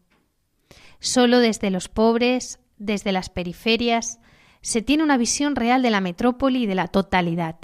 Solo 0.99 1.39
desde 1.39 1.71
los 1.71 1.89
pobres, 1.89 2.59
desde 2.79 3.13
las 3.13 3.31
periferias, 3.31 4.19
se 4.61 4.83
tiene 4.83 5.03
una 5.03 5.17
visión 5.17 5.57
real 5.57 5.83
de 5.83 5.91
la 5.91 6.01
metrópoli 6.01 6.65
y 6.65 6.67
de 6.67 6.75
la 6.75 6.89
totalidad. 6.89 7.57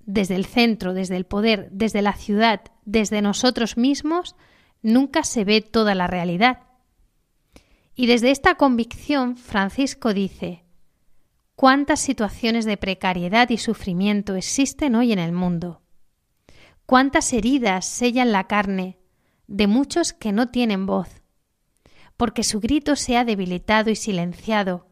Desde 0.00 0.36
el 0.36 0.44
centro, 0.46 0.94
desde 0.94 1.16
el 1.16 1.26
poder, 1.26 1.68
desde 1.72 2.02
la 2.02 2.12
ciudad, 2.12 2.60
desde 2.84 3.22
nosotros 3.22 3.76
mismos, 3.76 4.36
nunca 4.82 5.24
se 5.24 5.44
ve 5.44 5.60
toda 5.60 5.94
la 5.94 6.06
realidad. 6.06 6.60
Y 7.94 8.06
desde 8.06 8.30
esta 8.30 8.54
convicción, 8.54 9.36
Francisco 9.36 10.14
dice, 10.14 10.64
¿cuántas 11.56 11.98
situaciones 12.00 12.64
de 12.64 12.76
precariedad 12.76 13.50
y 13.50 13.58
sufrimiento 13.58 14.36
existen 14.36 14.94
hoy 14.94 15.12
en 15.12 15.18
el 15.18 15.32
mundo? 15.32 15.82
¿Cuántas 16.84 17.32
heridas 17.32 17.84
sellan 17.84 18.30
la 18.30 18.46
carne 18.46 18.98
de 19.48 19.66
muchos 19.66 20.12
que 20.12 20.30
no 20.30 20.50
tienen 20.50 20.86
voz? 20.86 21.22
Porque 22.16 22.44
su 22.44 22.60
grito 22.60 22.94
se 22.94 23.16
ha 23.16 23.24
debilitado 23.24 23.90
y 23.90 23.96
silenciado 23.96 24.86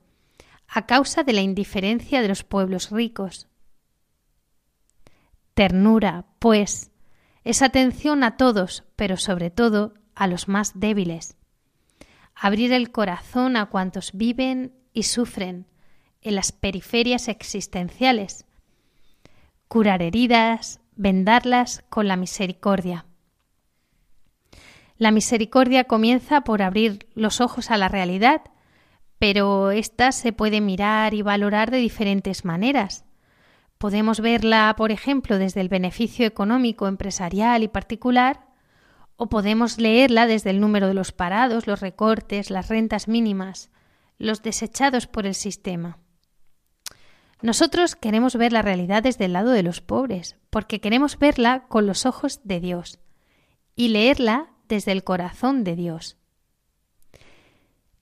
a 0.68 0.87
causa 0.87 1.22
de 1.22 1.33
la 1.33 1.40
indiferencia 1.40 2.22
de 2.22 2.29
los 2.29 2.44
pueblos 2.44 2.90
ricos. 2.90 3.48
Ternura, 5.55 6.27
pues, 6.38 6.90
es 7.44 7.62
atención 7.62 8.24
a 8.24 8.37
todos, 8.37 8.85
pero 8.96 9.16
sobre 9.16 9.50
todo 9.50 9.94
a 10.14 10.27
los 10.27 10.48
más 10.48 10.72
débiles. 10.79 11.37
Abrir 12.35 12.72
el 12.72 12.90
corazón 12.90 13.57
a 13.57 13.66
cuantos 13.66 14.11
viven 14.12 14.74
y 14.92 15.05
sufren 15.05 15.66
en 16.22 16.35
las 16.35 16.53
periferias 16.53 17.29
existenciales. 17.29 18.46
Curar 19.68 20.03
heridas, 20.03 20.81
vendarlas 20.96 21.85
con 21.88 22.09
la 22.09 22.16
misericordia. 22.16 23.07
La 24.96 25.11
misericordia 25.11 25.85
comienza 25.85 26.42
por 26.42 26.62
abrir 26.62 27.09
los 27.14 27.40
ojos 27.40 27.70
a 27.70 27.77
la 27.77 27.88
realidad, 27.88 28.42
pero 29.25 29.71
ésta 29.71 30.13
se 30.13 30.35
puede 30.35 30.61
mirar 30.61 31.15
y 31.15 31.23
valorar 31.23 31.71
de 31.71 31.79
diferentes 31.79 32.45
maneras. 32.45 33.07
Podemos 33.79 34.21
verla, 34.21 34.75
por 34.77 34.93
ejemplo, 34.93 35.39
desde 35.39 35.63
el 35.63 35.71
beneficio 35.71 36.27
económico, 36.27 36.89
empresarial 36.89 37.63
y 37.63 37.69
particular, 37.69 38.45
o 39.17 39.31
podemos 39.31 39.79
leerla 39.79 40.27
desde 40.27 40.51
el 40.51 40.61
número 40.61 40.89
de 40.89 40.93
los 40.93 41.13
parados, 41.13 41.67
los 41.67 41.81
recortes, 41.81 42.51
las 42.51 42.69
rentas 42.69 43.09
mínimas, 43.09 43.71
los 44.19 44.43
desechados 44.43 45.07
por 45.07 45.25
el 45.25 45.35
sistema. 45.35 45.97
Nosotros 47.41 47.97
queremos 47.97 48.37
ver 48.37 48.53
la 48.53 48.61
realidad 48.61 49.03
desde 49.03 49.25
el 49.25 49.33
lado 49.33 49.53
de 49.53 49.63
los 49.63 49.81
pobres, 49.81 50.37
porque 50.51 50.83
queremos 50.83 51.19
verla 51.19 51.65
con 51.69 51.87
los 51.87 52.05
ojos 52.05 52.43
de 52.45 52.61
Dios 52.61 52.99
y 53.75 53.89
leerla 53.89 54.51
desde 54.69 54.93
el 54.93 55.03
corazón 55.03 55.65
de 55.65 55.77
Dios. 55.77 56.19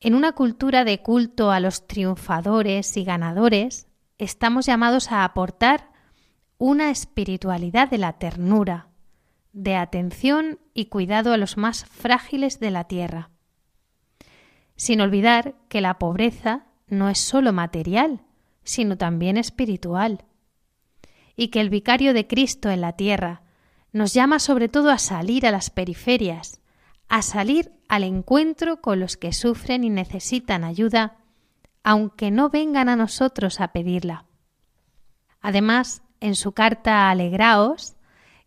En 0.04 0.16
una 0.16 0.32
cultura 0.32 0.84
de 0.84 1.00
culto 1.00 1.52
a 1.52 1.60
los 1.60 1.86
triunfadores 1.86 2.96
y 2.96 3.04
ganadores, 3.04 3.86
estamos 4.18 4.66
llamados 4.66 5.12
a 5.12 5.22
aportar 5.22 5.92
una 6.58 6.90
espiritualidad 6.90 7.88
de 7.88 7.98
la 7.98 8.14
ternura, 8.14 8.88
de 9.52 9.76
atención 9.76 10.58
y 10.74 10.86
cuidado 10.86 11.32
a 11.32 11.36
los 11.36 11.56
más 11.56 11.84
frágiles 11.84 12.58
de 12.58 12.72
la 12.72 12.88
tierra, 12.88 13.30
sin 14.74 15.00
olvidar 15.00 15.54
que 15.68 15.80
la 15.80 16.00
pobreza 16.00 16.66
no 16.88 17.08
es 17.08 17.20
sólo 17.20 17.52
material, 17.52 18.22
sino 18.64 18.98
también 18.98 19.36
espiritual, 19.36 20.24
y 21.36 21.48
que 21.48 21.60
el 21.60 21.70
vicario 21.70 22.12
de 22.12 22.26
Cristo 22.26 22.70
en 22.70 22.80
la 22.80 22.94
tierra 22.94 23.42
nos 23.92 24.12
llama 24.14 24.40
sobre 24.40 24.68
todo 24.68 24.90
a 24.90 24.98
salir 24.98 25.46
a 25.46 25.52
las 25.52 25.70
periferias, 25.70 26.60
a 27.08 27.22
salir 27.22 27.70
al 27.92 28.04
encuentro 28.04 28.80
con 28.80 29.00
los 29.00 29.18
que 29.18 29.34
sufren 29.34 29.84
y 29.84 29.90
necesitan 29.90 30.64
ayuda 30.64 31.18
aunque 31.82 32.30
no 32.30 32.48
vengan 32.48 32.88
a 32.88 32.96
nosotros 32.96 33.60
a 33.60 33.68
pedirla. 33.72 34.24
Además, 35.42 36.00
en 36.18 36.34
su 36.34 36.52
carta 36.52 37.10
Alegraos, 37.10 37.96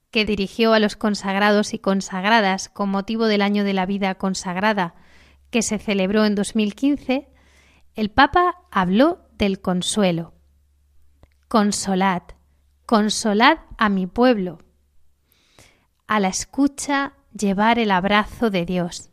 que 0.10 0.25
dirigió 0.25 0.73
a 0.73 0.79
los 0.79 0.95
consagrados 0.95 1.75
y 1.75 1.77
consagradas 1.77 2.69
con 2.69 2.89
motivo 2.89 3.27
del 3.27 3.43
año 3.43 3.63
de 3.63 3.73
la 3.73 3.86
vida 3.86 4.15
consagrada 4.15 4.95
que 5.51 5.62
se 5.62 5.77
celebró 5.77 6.25
en 6.25 6.34
2015, 6.34 7.29
el 7.93 8.10
Papa 8.10 8.63
habló 8.71 9.27
del 9.38 9.62
consuelo. 9.62 10.34
Consolad, 11.47 12.23
consolad 12.88 13.60
a 13.77 13.89
mi 13.89 14.08
pueblo. 14.08 14.58
A 16.08 16.19
la 16.19 16.29
escucha 16.29 17.13
llevar 17.31 17.77
el 17.77 17.91
abrazo 17.91 18.49
de 18.49 18.65
Dios, 18.65 19.12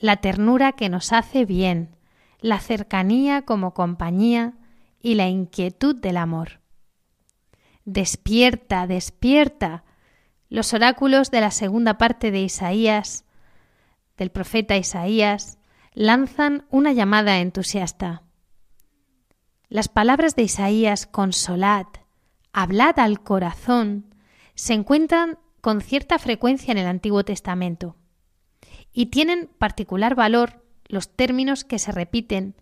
la 0.00 0.16
ternura 0.16 0.72
que 0.72 0.88
nos 0.88 1.12
hace 1.12 1.44
bien, 1.44 1.94
la 2.40 2.58
cercanía 2.58 3.42
como 3.42 3.74
compañía 3.74 4.54
y 4.98 5.14
la 5.14 5.28
inquietud 5.28 5.94
del 5.94 6.16
amor. 6.16 6.60
Despierta, 7.84 8.86
despierta. 8.86 9.84
Los 10.48 10.72
oráculos 10.72 11.30
de 11.30 11.42
la 11.42 11.50
segunda 11.50 11.98
parte 11.98 12.30
de 12.30 12.40
Isaías, 12.40 13.24
del 14.16 14.30
profeta 14.30 14.76
Isaías, 14.76 15.58
lanzan 15.92 16.66
una 16.70 16.92
llamada 16.92 17.38
entusiasta. 17.38 18.22
Las 19.68 19.88
palabras 19.88 20.34
de 20.34 20.42
Isaías, 20.42 21.06
consolad, 21.06 21.86
hablad 22.52 22.98
al 22.98 23.22
corazón, 23.22 24.14
se 24.54 24.72
encuentran 24.72 25.38
con 25.60 25.82
cierta 25.82 26.18
frecuencia 26.18 26.72
en 26.72 26.78
el 26.78 26.86
Antiguo 26.86 27.22
Testamento 27.24 27.99
y 28.92 29.06
tienen 29.06 29.48
particular 29.58 30.14
valor 30.14 30.64
los 30.86 31.08
términos 31.08 31.64
que 31.64 31.78
se 31.78 31.92
repiten 31.92 32.54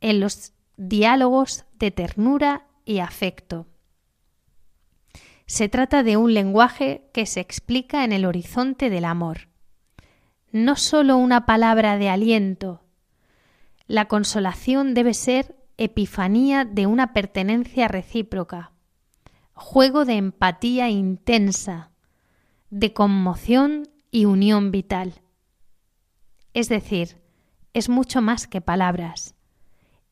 en 0.00 0.20
los 0.20 0.52
diálogos 0.76 1.64
de 1.78 1.90
ternura 1.90 2.66
y 2.84 2.98
afecto. 2.98 3.66
Se 5.46 5.68
trata 5.68 6.02
de 6.02 6.16
un 6.16 6.32
lenguaje 6.32 7.08
que 7.12 7.26
se 7.26 7.40
explica 7.40 8.04
en 8.04 8.12
el 8.12 8.24
horizonte 8.24 8.90
del 8.90 9.04
amor. 9.04 9.48
no 10.52 10.74
solo 10.74 11.16
una 11.16 11.46
palabra 11.46 11.96
de 11.96 12.08
aliento. 12.08 12.82
La 13.86 14.08
consolación 14.08 14.94
debe 14.94 15.14
ser 15.14 15.56
epifanía 15.76 16.64
de 16.64 16.86
una 16.86 17.12
pertenencia 17.12 17.88
recíproca, 17.88 18.72
juego 19.52 20.04
de 20.04 20.14
empatía 20.14 20.88
intensa, 20.88 21.90
de 22.70 22.92
conmoción 22.92 23.88
y 24.10 24.24
unión 24.24 24.70
vital. 24.70 25.22
Es 26.54 26.68
decir, 26.68 27.16
es 27.72 27.88
mucho 27.88 28.20
más 28.20 28.46
que 28.46 28.60
palabras, 28.60 29.34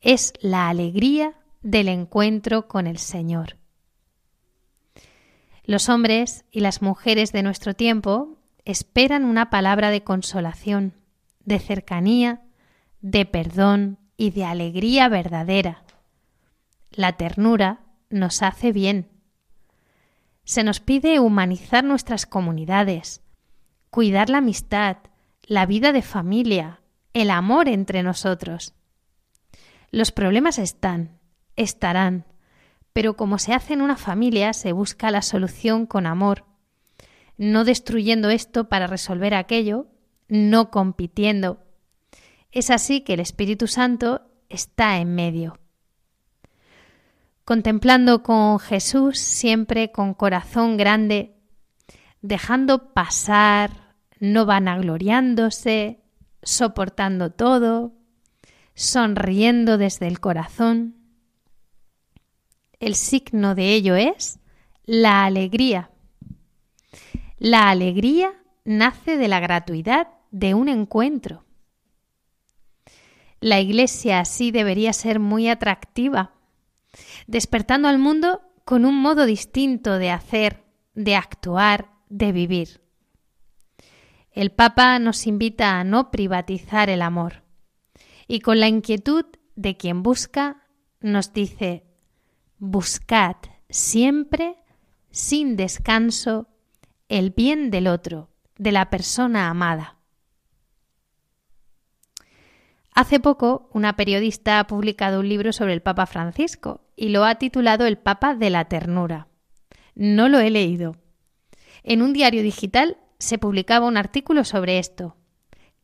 es 0.01 0.33
la 0.39 0.69
alegría 0.69 1.33
del 1.61 1.89
encuentro 1.89 2.67
con 2.67 2.87
el 2.87 2.97
Señor. 2.97 3.57
Los 5.65 5.89
hombres 5.89 6.45
y 6.51 6.61
las 6.61 6.81
mujeres 6.81 7.31
de 7.31 7.43
nuestro 7.43 7.73
tiempo 7.73 8.37
esperan 8.65 9.25
una 9.25 9.49
palabra 9.49 9.91
de 9.91 10.03
consolación, 10.03 10.93
de 11.43 11.59
cercanía, 11.59 12.41
de 13.01 13.25
perdón 13.25 13.99
y 14.17 14.31
de 14.31 14.45
alegría 14.45 15.09
verdadera. 15.09 15.83
La 16.91 17.17
ternura 17.17 17.81
nos 18.09 18.41
hace 18.41 18.71
bien. 18.71 19.09
Se 20.43 20.63
nos 20.63 20.79
pide 20.79 21.19
humanizar 21.19 21.83
nuestras 21.83 22.25
comunidades, 22.25 23.21
cuidar 23.89 24.29
la 24.29 24.39
amistad, 24.39 24.97
la 25.49 25.65
vida 25.65 25.93
de 25.93 26.03
familia, 26.03 26.79
el 27.11 27.31
amor 27.31 27.67
entre 27.69 28.03
nosotros. 28.03 28.75
Los 29.89 30.11
problemas 30.11 30.59
están, 30.59 31.17
estarán, 31.55 32.25
pero 32.93 33.15
como 33.15 33.39
se 33.39 33.55
hace 33.55 33.73
en 33.73 33.81
una 33.81 33.95
familia, 33.95 34.53
se 34.53 34.73
busca 34.73 35.09
la 35.09 35.23
solución 35.23 35.87
con 35.87 36.05
amor, 36.05 36.45
no 37.35 37.65
destruyendo 37.65 38.29
esto 38.29 38.69
para 38.69 38.85
resolver 38.85 39.33
aquello, 39.33 39.87
no 40.27 40.69
compitiendo. 40.69 41.63
Es 42.51 42.69
así 42.69 43.01
que 43.01 43.15
el 43.15 43.19
Espíritu 43.19 43.65
Santo 43.65 44.21
está 44.49 44.99
en 44.99 45.15
medio. 45.15 45.57
Contemplando 47.43 48.21
con 48.21 48.59
Jesús 48.59 49.17
siempre 49.17 49.91
con 49.91 50.13
corazón 50.13 50.77
grande, 50.77 51.33
dejando 52.21 52.93
pasar, 52.93 53.88
no 54.19 54.45
vanagloriándose, 54.45 55.99
soportando 56.41 57.31
todo, 57.31 57.93
sonriendo 58.75 59.77
desde 59.77 60.07
el 60.07 60.19
corazón. 60.19 60.95
El 62.79 62.95
signo 62.95 63.55
de 63.55 63.73
ello 63.73 63.95
es 63.95 64.39
la 64.85 65.25
alegría. 65.25 65.91
La 67.37 67.69
alegría 67.69 68.33
nace 68.63 69.17
de 69.17 69.27
la 69.27 69.39
gratuidad 69.39 70.07
de 70.31 70.53
un 70.53 70.69
encuentro. 70.69 71.45
La 73.41 73.59
Iglesia 73.59 74.19
así 74.19 74.51
debería 74.51 74.91
ser 74.91 75.19
muy 75.19 75.47
atractiva, 75.47 76.33
despertando 77.27 77.87
al 77.87 77.97
mundo 77.97 78.41
con 78.65 78.85
un 78.85 78.95
modo 78.95 79.25
distinto 79.25 79.97
de 79.97 80.11
hacer, 80.11 80.63
de 80.93 81.15
actuar, 81.15 81.89
de 82.09 82.31
vivir. 82.31 82.81
El 84.31 84.51
Papa 84.51 84.99
nos 84.99 85.25
invita 85.27 85.79
a 85.79 85.83
no 85.83 86.11
privatizar 86.11 86.89
el 86.89 87.01
amor 87.01 87.43
y 88.27 88.41
con 88.41 88.59
la 88.59 88.67
inquietud 88.67 89.25
de 89.55 89.75
quien 89.75 90.03
busca 90.03 90.63
nos 91.01 91.33
dice 91.33 91.83
Buscad 92.57 93.37
siempre, 93.69 94.57
sin 95.11 95.55
descanso, 95.55 96.47
el 97.07 97.31
bien 97.31 97.71
del 97.71 97.87
otro, 97.87 98.29
de 98.57 98.71
la 98.71 98.89
persona 98.89 99.49
amada. 99.49 99.97
Hace 102.93 103.19
poco, 103.19 103.69
una 103.73 103.95
periodista 103.95 104.59
ha 104.59 104.67
publicado 104.67 105.21
un 105.21 105.29
libro 105.29 105.53
sobre 105.53 105.73
el 105.73 105.81
Papa 105.81 106.05
Francisco 106.05 106.81
y 106.95 107.09
lo 107.09 107.23
ha 107.23 107.35
titulado 107.35 107.85
El 107.85 107.97
Papa 107.97 108.35
de 108.35 108.49
la 108.49 108.65
Ternura. 108.65 109.27
No 109.95 110.27
lo 110.27 110.39
he 110.39 110.49
leído. 110.49 110.95
En 111.83 112.01
un 112.01 112.11
diario 112.11 112.43
digital 112.43 112.97
se 113.19 113.37
publicaba 113.37 113.85
un 113.85 113.97
artículo 113.97 114.43
sobre 114.43 114.79
esto, 114.79 115.17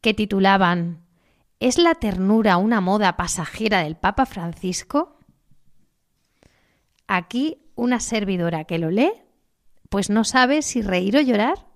que 0.02 0.14
titulaban 0.14 1.06
¿Es 1.60 1.78
la 1.78 1.96
ternura 1.96 2.58
una 2.58 2.82
moda 2.82 3.16
pasajera 3.18 3.84
del 3.84 3.96
Papa 3.96 4.26
Francisco? 4.26 5.18
Aquí 7.08 7.60
una 7.76 8.00
servidora 8.00 8.64
que 8.66 8.80
lo 8.80 8.90
lee, 8.90 9.12
pues 9.90 10.10
no 10.10 10.24
sabe 10.24 10.62
si 10.62 10.82
reír 10.82 11.18
o 11.18 11.22
llorar. 11.22 11.68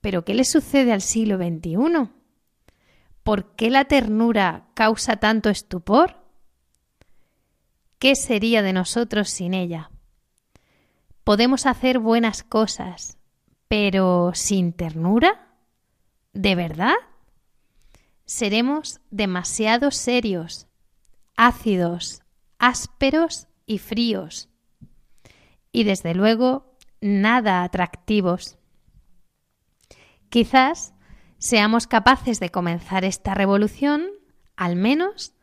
Pero 0.00 0.24
¿qué 0.24 0.34
le 0.34 0.44
sucede 0.44 0.92
al 0.92 1.02
siglo 1.02 1.36
XXI? 1.36 2.10
¿Por 3.22 3.56
qué 3.56 3.70
la 3.70 3.84
ternura 3.84 4.68
causa 4.74 5.16
tanto 5.16 5.50
estupor? 5.50 6.16
¿Qué 7.98 8.14
sería 8.14 8.62
de 8.62 8.72
nosotros 8.72 9.28
sin 9.28 9.54
ella? 9.54 9.90
Podemos 11.24 11.66
hacer 11.66 11.98
buenas 11.98 12.42
cosas, 12.42 13.17
pero 13.68 14.32
sin 14.34 14.72
ternura? 14.72 15.54
¿De 16.32 16.54
verdad? 16.54 16.94
Seremos 18.24 19.00
demasiado 19.10 19.90
serios, 19.90 20.66
ácidos, 21.36 22.22
ásperos 22.58 23.46
y 23.66 23.78
fríos, 23.78 24.48
y 25.72 25.84
desde 25.84 26.14
luego 26.14 26.76
nada 27.00 27.62
atractivos. 27.62 28.58
Quizás 30.28 30.94
seamos 31.38 31.86
capaces 31.86 32.40
de 32.40 32.50
comenzar 32.50 33.04
esta 33.04 33.34
revolución, 33.34 34.06
al 34.56 34.76
menos 34.76 35.34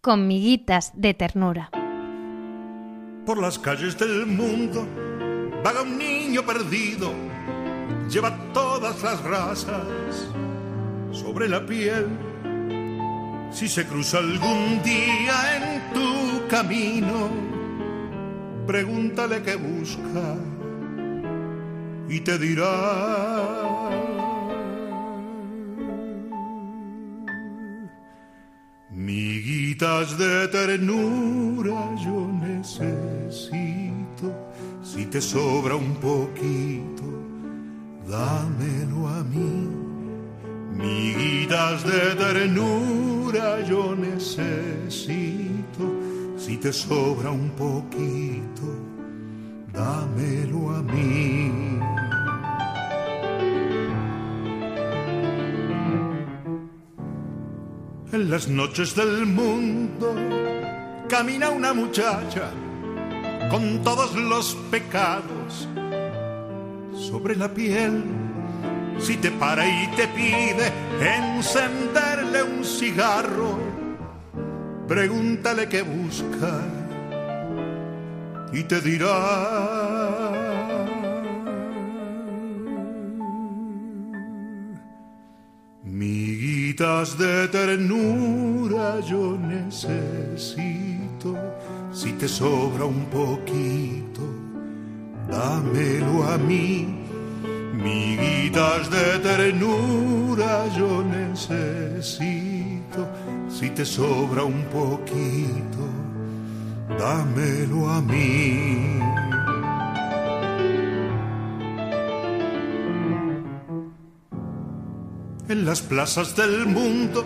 con 0.00 0.28
miguitas 0.28 0.92
de 0.94 1.14
ternura. 1.14 1.70
Por 3.26 3.40
las 3.40 3.58
calles 3.58 3.98
del 3.98 4.26
mundo 4.26 4.86
vaga 5.62 5.82
un 5.82 5.98
niño 5.98 6.44
perdido, 6.46 7.12
lleva 8.10 8.36
todas 8.52 9.02
las 9.02 9.22
razas 9.22 10.28
sobre 11.12 11.48
la 11.48 11.64
piel. 11.64 12.08
Si 13.52 13.68
se 13.68 13.86
cruza 13.86 14.18
algún 14.18 14.82
día 14.82 15.56
en 15.56 15.92
tu 15.94 16.46
camino, 16.48 17.30
pregúntale 18.66 19.42
qué 19.42 19.56
busca 19.56 20.36
y 22.08 22.20
te 22.20 22.38
dirá. 22.38 23.70
Miguitas 28.90 30.18
de 30.18 30.48
ternura 30.48 31.94
yo 32.04 32.28
necesito, 32.28 32.70
si 34.82 35.06
te 35.06 35.20
sobra 35.20 35.76
un 35.76 35.94
poquito, 35.94 37.19
dámelo 38.10 39.08
a 39.08 39.22
mí. 39.22 39.68
Miguitas 40.74 41.84
de 41.84 42.14
ternura 42.16 43.60
yo 43.62 43.94
necesito 43.94 45.84
si 46.36 46.56
te 46.56 46.72
sobra 46.72 47.30
un 47.30 47.50
poquito, 47.50 48.66
dámelo 49.72 50.70
a 50.76 50.82
mí. 50.82 51.78
En 58.12 58.28
las 58.28 58.48
noches 58.48 58.96
del 58.96 59.24
mundo 59.26 60.14
camina 61.08 61.50
una 61.50 61.72
muchacha 61.72 62.50
con 63.50 63.82
todos 63.82 64.14
los 64.16 64.56
pecados 64.70 65.68
sobre 67.00 67.34
la 67.34 67.48
piel. 67.48 68.04
Si 68.98 69.16
te 69.16 69.30
para 69.30 69.66
y 69.66 69.88
te 69.96 70.06
pide 70.08 70.70
encenderle 71.00 72.42
un 72.42 72.64
cigarro, 72.64 73.58
pregúntale 74.86 75.68
qué 75.68 75.82
busca 75.82 76.60
y 78.52 78.62
te 78.64 78.80
dirá. 78.82 80.50
Miguitas 85.84 87.16
de 87.18 87.48
ternura 87.48 89.00
yo 89.00 89.36
necesito, 89.38 89.78
si 91.92 92.12
te 92.12 92.28
sobra 92.28 92.84
un 92.84 93.06
poquito, 93.06 94.29
dámelo 95.40 96.14
a 96.32 96.36
mí. 96.36 96.86
Miguitas 97.72 98.90
de 98.90 99.06
ternura 99.28 100.52
yo 100.78 101.02
necesito 101.02 103.00
si 103.48 103.70
te 103.70 103.84
sobra 103.84 104.42
un 104.44 104.62
poquito, 104.78 105.82
dámelo 106.98 107.88
a 107.88 108.00
mí. 108.00 109.00
En 115.48 115.64
las 115.64 115.80
plazas 115.80 116.36
del 116.36 116.66
mundo 116.66 117.24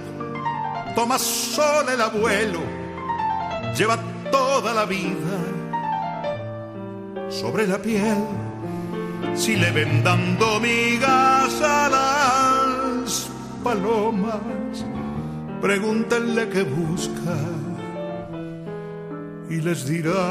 toma 0.95 1.19
sol 1.19 1.87
el 1.95 2.01
abuelo, 2.01 2.61
lleva 3.77 3.99
toda 4.31 4.73
la 4.73 4.87
vida 4.87 5.44
sobre 7.41 7.67
la 7.67 7.79
piel. 7.79 8.25
Si 9.35 9.57
le 9.57 9.71
ven 9.73 10.03
dando 10.05 10.61
migas 10.61 11.61
a 11.61 11.89
las 11.97 13.29
palomas, 13.63 14.85
pregúntenle 15.61 16.49
qué 16.49 16.63
busca 16.63 17.37
y 19.51 19.61
les 19.61 19.87
dirá. 19.87 20.25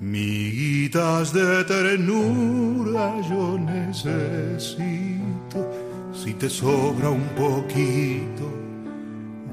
Miguitas 0.00 1.32
de 1.32 1.64
ternura 1.64 3.20
yo 3.30 3.56
necesito, 3.58 4.10
si 6.12 6.34
te 6.34 6.48
sobra 6.48 7.10
un 7.10 7.28
poquito, 7.44 8.39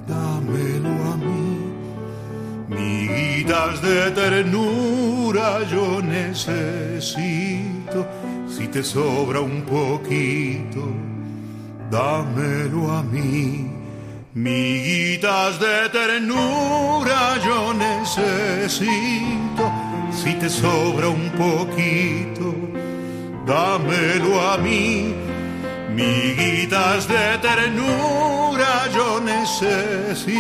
dámelo 0.08 1.12
a 1.12 1.17
mí. 1.17 1.74
Miguitas 2.70 3.82
de 3.82 4.12
ternura 4.12 5.63
yo 5.70 6.02
necesito, 6.02 8.08
si 8.48 8.67
te 8.67 8.84
sobra 8.84 9.41
un 9.41 9.62
poquito, 9.62 10.91
dámelo 11.91 12.91
a 12.91 13.04
mí. 13.04 13.72
Miguitas 14.34 15.60
de 15.60 15.89
ternura 15.89 17.38
yo 17.43 17.74
necesito, 17.74 19.72
si 20.12 20.34
te 20.36 20.50
sobra 20.50 21.10
un 21.10 21.30
poquito, 21.32 22.56
dámelo 23.46 24.41
a 24.52 24.58
mí. 24.58 25.13
Miguitas 25.98 27.08
de 27.08 27.40
ternura 27.42 28.88
yo 28.96 29.20
necesito, 29.20 30.32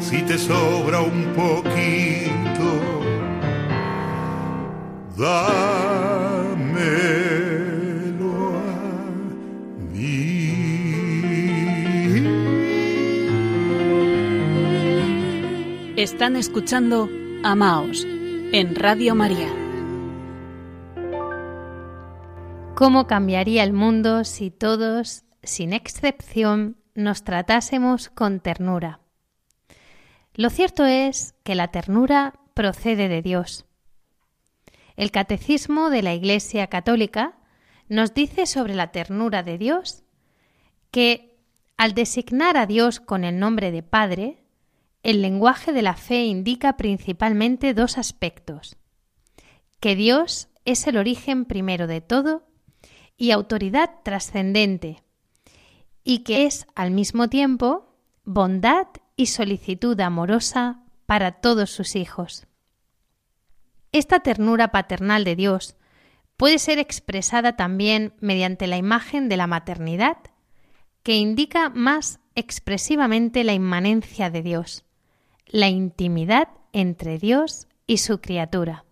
si 0.00 0.22
te 0.22 0.38
sobra 0.38 1.02
un 1.02 1.34
poquito, 1.36 2.80
dámelo 5.18 6.52
a 8.56 8.72
mí. 9.92 10.54
Están 15.96 16.36
escuchando 16.36 17.10
Amaos 17.44 18.06
en 18.52 18.74
Radio 18.76 19.14
María. 19.14 19.61
¿Cómo 22.74 23.06
cambiaría 23.06 23.62
el 23.64 23.74
mundo 23.74 24.24
si 24.24 24.50
todos, 24.50 25.24
sin 25.42 25.74
excepción, 25.74 26.78
nos 26.94 27.22
tratásemos 27.22 28.08
con 28.08 28.40
ternura? 28.40 29.00
Lo 30.34 30.48
cierto 30.48 30.86
es 30.86 31.34
que 31.44 31.54
la 31.54 31.68
ternura 31.68 32.32
procede 32.54 33.08
de 33.08 33.20
Dios. 33.20 33.66
El 34.96 35.10
Catecismo 35.10 35.90
de 35.90 36.02
la 36.02 36.14
Iglesia 36.14 36.66
Católica 36.68 37.38
nos 37.88 38.14
dice 38.14 38.46
sobre 38.46 38.74
la 38.74 38.90
ternura 38.90 39.42
de 39.42 39.58
Dios 39.58 40.02
que, 40.90 41.38
al 41.76 41.92
designar 41.92 42.56
a 42.56 42.66
Dios 42.66 43.00
con 43.00 43.24
el 43.24 43.38
nombre 43.38 43.70
de 43.70 43.82
Padre, 43.82 44.42
el 45.02 45.20
lenguaje 45.20 45.72
de 45.72 45.82
la 45.82 45.94
fe 45.94 46.24
indica 46.24 46.78
principalmente 46.78 47.74
dos 47.74 47.98
aspectos. 47.98 48.76
Que 49.78 49.94
Dios 49.94 50.48
es 50.64 50.86
el 50.86 50.96
origen 50.96 51.44
primero 51.44 51.86
de 51.86 52.00
todo 52.00 52.51
y 53.16 53.30
autoridad 53.30 53.90
trascendente, 54.02 55.02
y 56.04 56.20
que 56.20 56.46
es 56.46 56.66
al 56.74 56.90
mismo 56.90 57.28
tiempo 57.28 57.96
bondad 58.24 58.86
y 59.16 59.26
solicitud 59.26 59.98
amorosa 60.00 60.82
para 61.06 61.32
todos 61.32 61.70
sus 61.70 61.96
hijos. 61.96 62.46
Esta 63.92 64.20
ternura 64.20 64.68
paternal 64.72 65.24
de 65.24 65.36
Dios 65.36 65.76
puede 66.36 66.58
ser 66.58 66.78
expresada 66.78 67.56
también 67.56 68.14
mediante 68.20 68.66
la 68.66 68.76
imagen 68.76 69.28
de 69.28 69.36
la 69.36 69.46
maternidad, 69.46 70.16
que 71.02 71.16
indica 71.16 71.68
más 71.68 72.20
expresivamente 72.34 73.44
la 73.44 73.52
inmanencia 73.52 74.30
de 74.30 74.42
Dios, 74.42 74.84
la 75.46 75.68
intimidad 75.68 76.48
entre 76.72 77.18
Dios 77.18 77.68
y 77.86 77.98
su 77.98 78.20
criatura. 78.20 78.84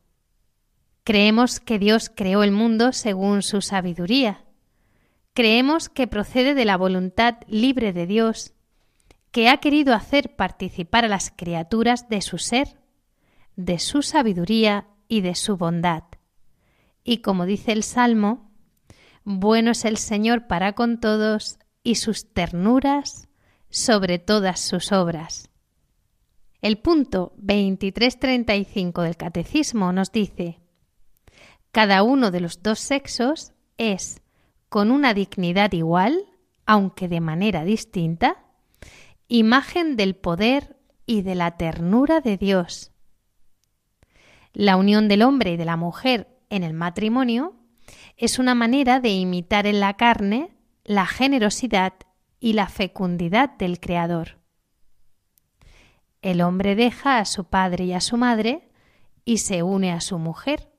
Creemos 1.11 1.59
que 1.59 1.81
Dios 1.81 2.09
creó 2.09 2.45
el 2.45 2.53
mundo 2.53 2.93
según 2.93 3.43
su 3.43 3.63
sabiduría. 3.63 4.45
Creemos 5.35 5.89
que 5.89 6.07
procede 6.07 6.55
de 6.55 6.65
la 6.65 6.77
voluntad 6.77 7.39
libre 7.49 7.93
de 7.93 8.07
Dios, 8.07 8.53
que 9.33 9.49
ha 9.49 9.57
querido 9.57 9.93
hacer 9.93 10.37
participar 10.37 11.05
a 11.05 11.09
las 11.09 11.33
criaturas 11.37 12.09
de 12.09 12.21
su 12.21 12.39
ser, 12.39 12.79
de 13.57 13.81
su 13.81 14.03
sabiduría 14.03 14.87
y 15.09 15.23
de 15.23 15.35
su 15.35 15.57
bondad. 15.57 16.05
Y 17.03 17.23
como 17.23 17.45
dice 17.45 17.73
el 17.73 17.83
Salmo, 17.83 18.49
bueno 19.25 19.73
es 19.73 19.85
el 19.87 19.97
Señor 19.97 20.47
para 20.47 20.75
con 20.75 21.01
todos 21.01 21.59
y 21.83 21.97
sus 21.97 22.33
ternuras 22.33 23.29
sobre 23.69 24.21
todas 24.21 24.61
sus 24.61 24.93
obras. 24.93 25.51
El 26.63 26.79
punto 26.79 27.33
2335 27.39 29.03
del 29.03 29.17
Catecismo 29.17 29.93
nos 29.93 30.13
dice, 30.13 30.61
cada 31.73 32.03
uno 32.03 32.31
de 32.31 32.41
los 32.41 32.63
dos 32.63 32.81
sexos 32.81 33.53
es, 33.79 34.23
con 34.69 34.91
una 34.91 35.15
dignidad 35.15 35.73
igual, 35.73 36.27
aunque 36.67 37.09
de 37.09 37.21
manera 37.21 37.65
distinta, 37.65 38.45
imagen 39.29 39.97
del 39.97 40.17
poder 40.17 40.77
y 41.07 41.23
de 41.23 41.35
la 41.35 41.57
ternura 41.57 42.21
de 42.21 42.37
Dios. 42.37 42.93
La 44.53 44.77
unión 44.77 45.09
del 45.09 45.23
hombre 45.23 45.53
y 45.53 45.57
de 45.57 45.65
la 45.65 45.77
mujer 45.77 46.41
en 46.51 46.65
el 46.65 46.75
matrimonio 46.75 47.55
es 48.17 48.39
una 48.39 48.55
manera 48.55 49.01
de 49.01 49.11
imitar 49.11 49.67
en 49.67 49.81
la 49.81 49.95
carne 49.97 50.57
la 50.85 51.07
generosidad 51.07 51.95
y 52.41 52.55
la 52.55 52.69
fecundidad 52.69 53.51
del 53.51 53.79
Creador. 53.79 54.41
El 56.21 56.43
hombre 56.43 56.75
deja 56.75 57.19
a 57.19 57.25
su 57.25 57.45
padre 57.45 57.85
y 57.85 57.93
a 57.93 58.01
su 58.01 58.17
madre 58.17 58.71
y 59.25 59.39
se 59.39 59.63
une 59.63 59.93
a 59.93 60.01
su 60.01 60.19
mujer 60.19 60.70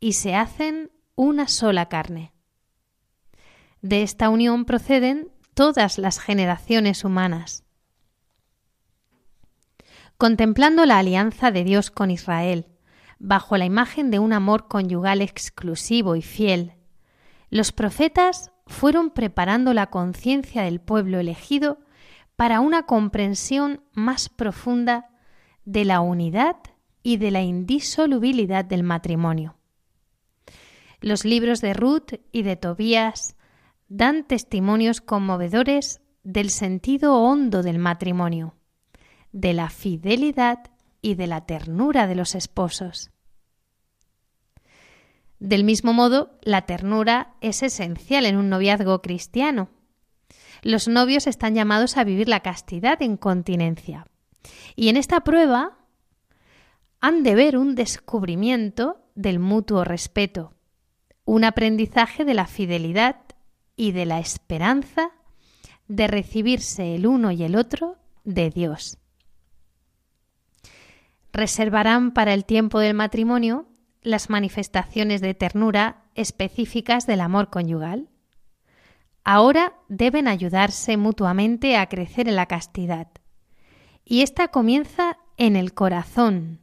y 0.00 0.12
se 0.14 0.34
hacen 0.34 0.90
una 1.14 1.48
sola 1.48 1.88
carne. 1.88 2.32
De 3.82 4.02
esta 4.02 4.28
unión 4.28 4.64
proceden 4.64 5.30
todas 5.54 5.98
las 5.98 6.18
generaciones 6.18 7.04
humanas. 7.04 7.64
Contemplando 10.18 10.86
la 10.86 10.98
alianza 10.98 11.50
de 11.50 11.64
Dios 11.64 11.90
con 11.90 12.10
Israel, 12.10 12.66
bajo 13.18 13.56
la 13.56 13.64
imagen 13.64 14.10
de 14.10 14.18
un 14.18 14.32
amor 14.32 14.68
conyugal 14.68 15.22
exclusivo 15.22 16.16
y 16.16 16.22
fiel, 16.22 16.74
los 17.50 17.72
profetas 17.72 18.50
fueron 18.66 19.10
preparando 19.10 19.72
la 19.72 19.88
conciencia 19.88 20.62
del 20.62 20.80
pueblo 20.80 21.20
elegido 21.20 21.78
para 22.34 22.60
una 22.60 22.84
comprensión 22.84 23.82
más 23.92 24.28
profunda 24.28 25.10
de 25.64 25.84
la 25.84 26.00
unidad 26.00 26.56
y 27.02 27.16
de 27.18 27.30
la 27.30 27.42
indisolubilidad 27.42 28.64
del 28.64 28.82
matrimonio. 28.82 29.55
Los 31.00 31.24
libros 31.24 31.60
de 31.60 31.74
Ruth 31.74 32.14
y 32.32 32.42
de 32.42 32.56
Tobías 32.56 33.36
dan 33.88 34.24
testimonios 34.26 35.00
conmovedores 35.00 36.00
del 36.24 36.50
sentido 36.50 37.20
hondo 37.20 37.62
del 37.62 37.78
matrimonio, 37.78 38.56
de 39.32 39.52
la 39.52 39.70
fidelidad 39.70 40.70
y 41.02 41.14
de 41.14 41.26
la 41.26 41.46
ternura 41.46 42.06
de 42.06 42.16
los 42.16 42.34
esposos. 42.34 43.10
Del 45.38 45.64
mismo 45.64 45.92
modo, 45.92 46.38
la 46.42 46.62
ternura 46.62 47.34
es 47.40 47.62
esencial 47.62 48.24
en 48.24 48.36
un 48.36 48.48
noviazgo 48.48 49.02
cristiano. 49.02 49.68
Los 50.62 50.88
novios 50.88 51.26
están 51.26 51.54
llamados 51.54 51.96
a 51.96 52.04
vivir 52.04 52.28
la 52.28 52.40
castidad 52.40 53.02
en 53.02 53.16
continencia. 53.16 54.06
Y 54.74 54.88
en 54.88 54.96
esta 54.96 55.20
prueba 55.20 55.78
han 57.00 57.22
de 57.22 57.34
ver 57.34 57.56
un 57.56 57.74
descubrimiento 57.74 59.04
del 59.14 59.38
mutuo 59.38 59.84
respeto, 59.84 60.55
un 61.26 61.44
aprendizaje 61.44 62.24
de 62.24 62.32
la 62.32 62.46
fidelidad 62.46 63.16
y 63.76 63.92
de 63.92 64.06
la 64.06 64.20
esperanza 64.20 65.10
de 65.88 66.06
recibirse 66.06 66.94
el 66.94 67.06
uno 67.06 67.30
y 67.32 67.42
el 67.42 67.56
otro 67.56 67.96
de 68.24 68.48
Dios. 68.50 68.98
Reservarán 71.32 72.12
para 72.12 72.32
el 72.32 72.44
tiempo 72.46 72.78
del 72.78 72.94
matrimonio 72.94 73.66
las 74.00 74.30
manifestaciones 74.30 75.20
de 75.20 75.34
ternura 75.34 76.04
específicas 76.14 77.06
del 77.06 77.20
amor 77.20 77.50
conyugal. 77.50 78.08
Ahora 79.24 79.74
deben 79.88 80.28
ayudarse 80.28 80.96
mutuamente 80.96 81.76
a 81.76 81.88
crecer 81.88 82.28
en 82.28 82.36
la 82.36 82.46
castidad. 82.46 83.08
Y 84.04 84.22
esta 84.22 84.48
comienza 84.48 85.18
en 85.36 85.56
el 85.56 85.74
corazón, 85.74 86.60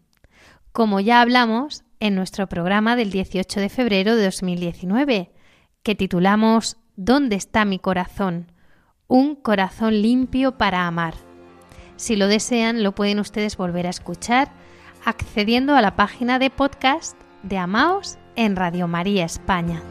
como 0.72 1.02
ya 1.02 1.20
hablamos 1.20 1.83
en 2.04 2.16
nuestro 2.16 2.48
programa 2.48 2.98
del 2.98 3.12
18 3.12 3.62
de 3.62 3.70
febrero 3.70 4.18
de 4.18 4.26
2019, 4.26 5.32
que 5.84 5.96
titulamos 5.96 6.76
¿Dónde 6.98 7.38
está 7.38 7.64
mi 7.64 7.80
corazón? 7.80 8.52
Un 9.08 9.38
corazón 9.38 10.02
limpio 10.02 10.58
para 10.58 10.86
amar. 10.86 11.14
Si 11.96 12.18
lo 12.18 12.28
desean, 12.28 12.84
lo 12.84 12.94
pueden 12.94 13.22
ustedes 13.22 13.56
volver 13.56 13.88
a 13.88 13.92
escuchar 13.92 14.52
accediendo 15.06 15.78
a 15.78 15.82
la 15.82 15.96
página 15.96 16.40
de 16.40 16.50
podcast 16.50 17.18
de 17.42 17.58
Amaos 17.58 18.18
en 18.36 18.58
Radio 18.58 18.90
María 18.90 19.24
España. 19.24 19.82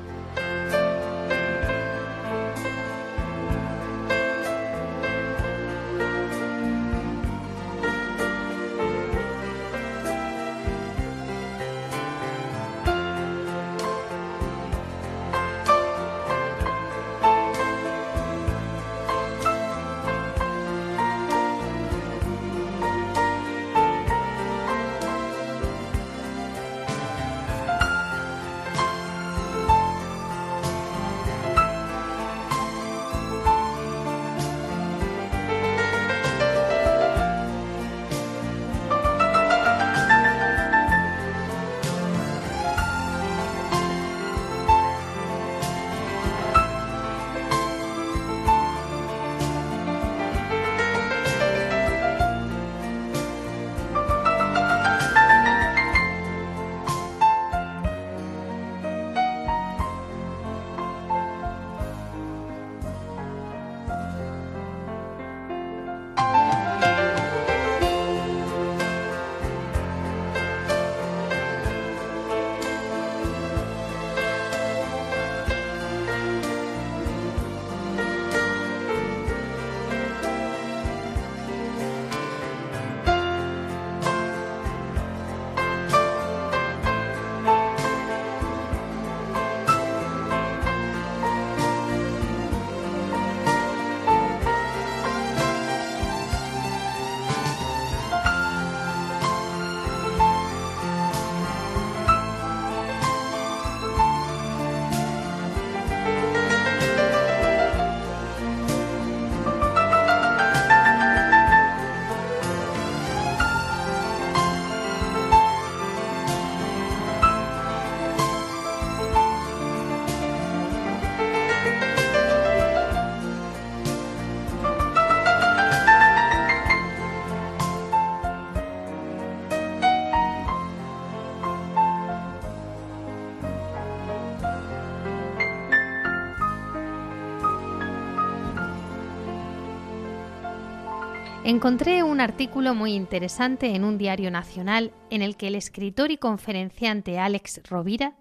Encontré 141.45 142.05
un 142.05 142.21
artículo 142.21 142.73
muy 142.73 142.95
interesante 142.95 143.75
en 143.75 143.83
un 143.83 143.99
diario 143.99 144.31
nacional 144.31 144.93
en 145.11 145.23
el 145.23 145.37
que 145.37 145.49
el 145.49 145.57
escritor 145.57 146.13
y 146.13 146.17
conferenciante 146.17 147.19
Alex 147.19 147.63
Rovira 147.69 148.17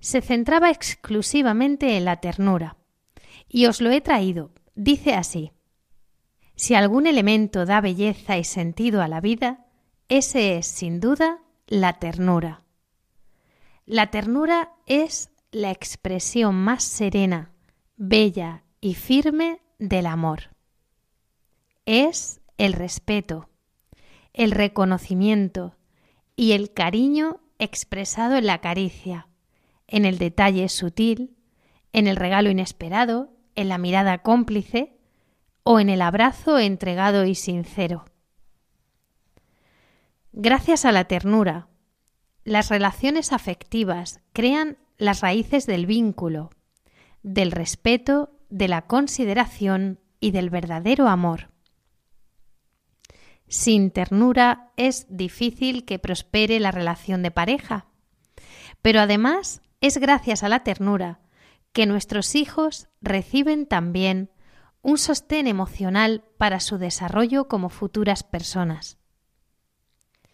se 0.00 0.22
centraba 0.22 0.70
exclusivamente 0.70 1.98
en 1.98 2.06
la 2.06 2.16
ternura. 2.20 2.78
Y 3.48 3.66
os 3.66 3.82
lo 3.82 3.90
he 3.90 4.00
traído. 4.00 4.50
Dice 4.74 5.12
así. 5.12 5.52
Si 6.56 6.74
algún 6.74 7.06
elemento 7.06 7.66
da 7.66 7.82
belleza 7.82 8.38
y 8.38 8.44
sentido 8.44 9.02
a 9.02 9.08
la 9.08 9.20
vida, 9.20 9.66
ese 10.08 10.56
es, 10.56 10.66
sin 10.66 11.00
duda, 11.00 11.40
la 11.66 11.98
ternura. 11.98 12.62
La 13.84 14.10
ternura 14.10 14.72
es 14.86 15.30
la 15.52 15.70
expresión 15.70 16.54
más 16.54 16.82
serena, 16.82 17.52
bella 17.96 18.64
y 18.80 18.94
firme 18.94 19.60
del 19.78 20.06
amor. 20.06 20.54
Es 21.84 22.40
el 22.58 22.72
respeto, 22.72 23.48
el 24.32 24.50
reconocimiento 24.50 25.76
y 26.36 26.52
el 26.52 26.72
cariño 26.72 27.40
expresado 27.58 28.36
en 28.36 28.46
la 28.46 28.60
caricia, 28.60 29.28
en 29.86 30.04
el 30.04 30.18
detalle 30.18 30.68
sutil, 30.68 31.36
en 31.92 32.06
el 32.06 32.16
regalo 32.16 32.50
inesperado, 32.50 33.30
en 33.54 33.68
la 33.68 33.78
mirada 33.78 34.18
cómplice 34.18 34.96
o 35.62 35.80
en 35.80 35.88
el 35.88 36.02
abrazo 36.02 36.58
entregado 36.58 37.24
y 37.24 37.34
sincero. 37.34 38.04
Gracias 40.32 40.84
a 40.84 40.92
la 40.92 41.04
ternura, 41.04 41.68
las 42.42 42.68
relaciones 42.68 43.32
afectivas 43.32 44.20
crean 44.32 44.76
las 44.98 45.20
raíces 45.20 45.66
del 45.66 45.86
vínculo, 45.86 46.50
del 47.22 47.52
respeto, 47.52 48.32
de 48.50 48.68
la 48.68 48.82
consideración 48.82 50.00
y 50.20 50.32
del 50.32 50.50
verdadero 50.50 51.08
amor. 51.08 51.53
Sin 53.48 53.90
ternura 53.90 54.72
es 54.76 55.06
difícil 55.08 55.84
que 55.84 55.98
prospere 55.98 56.60
la 56.60 56.70
relación 56.70 57.22
de 57.22 57.30
pareja. 57.30 57.86
Pero 58.82 59.00
además 59.00 59.62
es 59.80 59.98
gracias 59.98 60.42
a 60.42 60.48
la 60.48 60.64
ternura 60.64 61.20
que 61.72 61.86
nuestros 61.86 62.34
hijos 62.34 62.88
reciben 63.00 63.66
también 63.66 64.30
un 64.80 64.98
sostén 64.98 65.46
emocional 65.46 66.24
para 66.38 66.60
su 66.60 66.78
desarrollo 66.78 67.48
como 67.48 67.68
futuras 67.68 68.22
personas. 68.22 68.98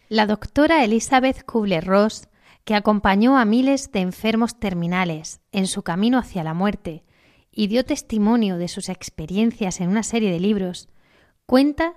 La 0.09 0.25
doctora 0.27 0.83
Elizabeth 0.83 1.45
Kubler-Ross, 1.45 2.27
que 2.65 2.75
acompañó 2.75 3.37
a 3.37 3.45
miles 3.45 3.91
de 3.91 4.01
enfermos 4.01 4.59
terminales 4.59 5.39
en 5.51 5.67
su 5.67 5.83
camino 5.83 6.17
hacia 6.17 6.43
la 6.43 6.53
muerte 6.53 7.05
y 7.49 7.67
dio 7.67 7.85
testimonio 7.85 8.57
de 8.57 8.67
sus 8.67 8.89
experiencias 8.89 9.79
en 9.79 9.89
una 9.89 10.03
serie 10.03 10.31
de 10.31 10.39
libros, 10.39 10.89
cuenta 11.45 11.93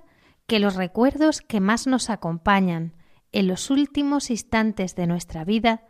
que 0.47 0.59
los 0.59 0.75
recuerdos 0.75 1.41
que 1.41 1.59
más 1.59 1.87
nos 1.87 2.09
acompañan 2.09 2.93
en 3.31 3.47
los 3.47 3.69
últimos 3.69 4.29
instantes 4.29 4.95
de 4.95 5.07
nuestra 5.07 5.43
vida 5.43 5.85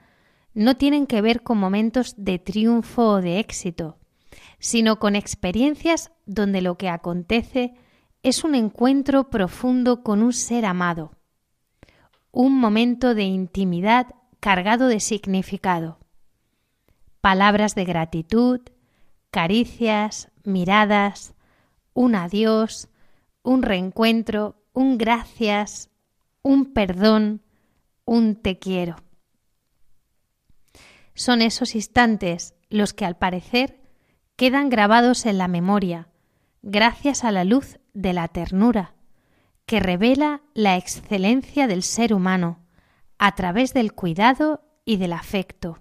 no 0.53 0.75
tienen 0.75 1.05
que 1.05 1.21
ver 1.21 1.43
con 1.43 1.57
momentos 1.57 2.15
de 2.17 2.39
triunfo 2.39 3.03
o 3.09 3.21
de 3.21 3.39
éxito, 3.39 3.97
sino 4.59 4.99
con 4.99 5.15
experiencias 5.15 6.11
donde 6.25 6.61
lo 6.61 6.77
que 6.77 6.89
acontece 6.89 7.75
es 8.23 8.43
un 8.43 8.55
encuentro 8.55 9.29
profundo 9.29 10.01
con 10.01 10.23
un 10.23 10.33
ser 10.33 10.65
amado, 10.65 11.11
un 12.31 12.57
momento 12.57 13.13
de 13.13 13.23
intimidad 13.23 14.15
cargado 14.39 14.87
de 14.87 14.99
significado, 14.99 15.99
palabras 17.21 17.75
de 17.75 17.85
gratitud, 17.85 18.61
caricias, 19.29 20.31
miradas, 20.43 21.35
un 21.93 22.15
adiós, 22.15 22.89
un 23.45 23.61
reencuentro, 23.61 24.61
un 24.73 24.97
gracias, 24.97 25.89
un 26.41 26.73
perdón, 26.73 27.41
un 28.03 28.35
te 28.35 28.59
quiero. 28.59 28.97
Son 31.13 31.41
esos 31.41 31.75
instantes 31.75 32.55
los 32.69 32.93
que 32.93 33.05
al 33.05 33.17
parecer 33.17 33.79
quedan 34.35 34.69
grabados 34.69 35.25
en 35.25 35.37
la 35.37 35.47
memoria 35.47 36.09
gracias 36.61 37.23
a 37.23 37.31
la 37.31 37.43
luz 37.43 37.79
de 37.93 38.11
la 38.11 38.27
ternura, 38.27 38.95
que 39.67 39.79
revela 39.79 40.41
la 40.55 40.75
excelencia 40.77 41.67
del 41.67 41.83
ser 41.83 42.13
humano 42.13 42.59
a 43.19 43.35
través 43.35 43.73
del 43.73 43.93
cuidado 43.93 44.65
y 44.83 44.97
del 44.97 45.13
afecto. 45.13 45.79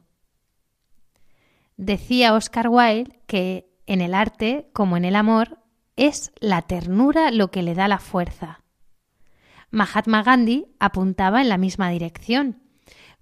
Decía 1.76 2.34
Oscar 2.34 2.68
Wilde 2.68 3.18
que 3.26 3.70
en 3.86 4.02
el 4.02 4.14
arte, 4.14 4.68
como 4.72 4.96
en 4.96 5.04
el 5.04 5.16
amor, 5.16 5.63
es 5.96 6.32
la 6.40 6.62
ternura 6.62 7.30
lo 7.30 7.50
que 7.50 7.62
le 7.62 7.74
da 7.74 7.88
la 7.88 7.98
fuerza. 7.98 8.60
Mahatma 9.70 10.22
Gandhi 10.22 10.66
apuntaba 10.78 11.40
en 11.40 11.48
la 11.48 11.58
misma 11.58 11.90
dirección, 11.90 12.62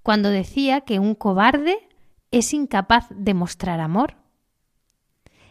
cuando 0.03 0.31
decía 0.31 0.83
que 0.83 0.99
un 0.99 1.15
cobarde 1.15 1.89
es 2.31 2.53
incapaz 2.55 3.07
de 3.11 3.35
mostrar 3.35 3.81
amor. 3.81 4.17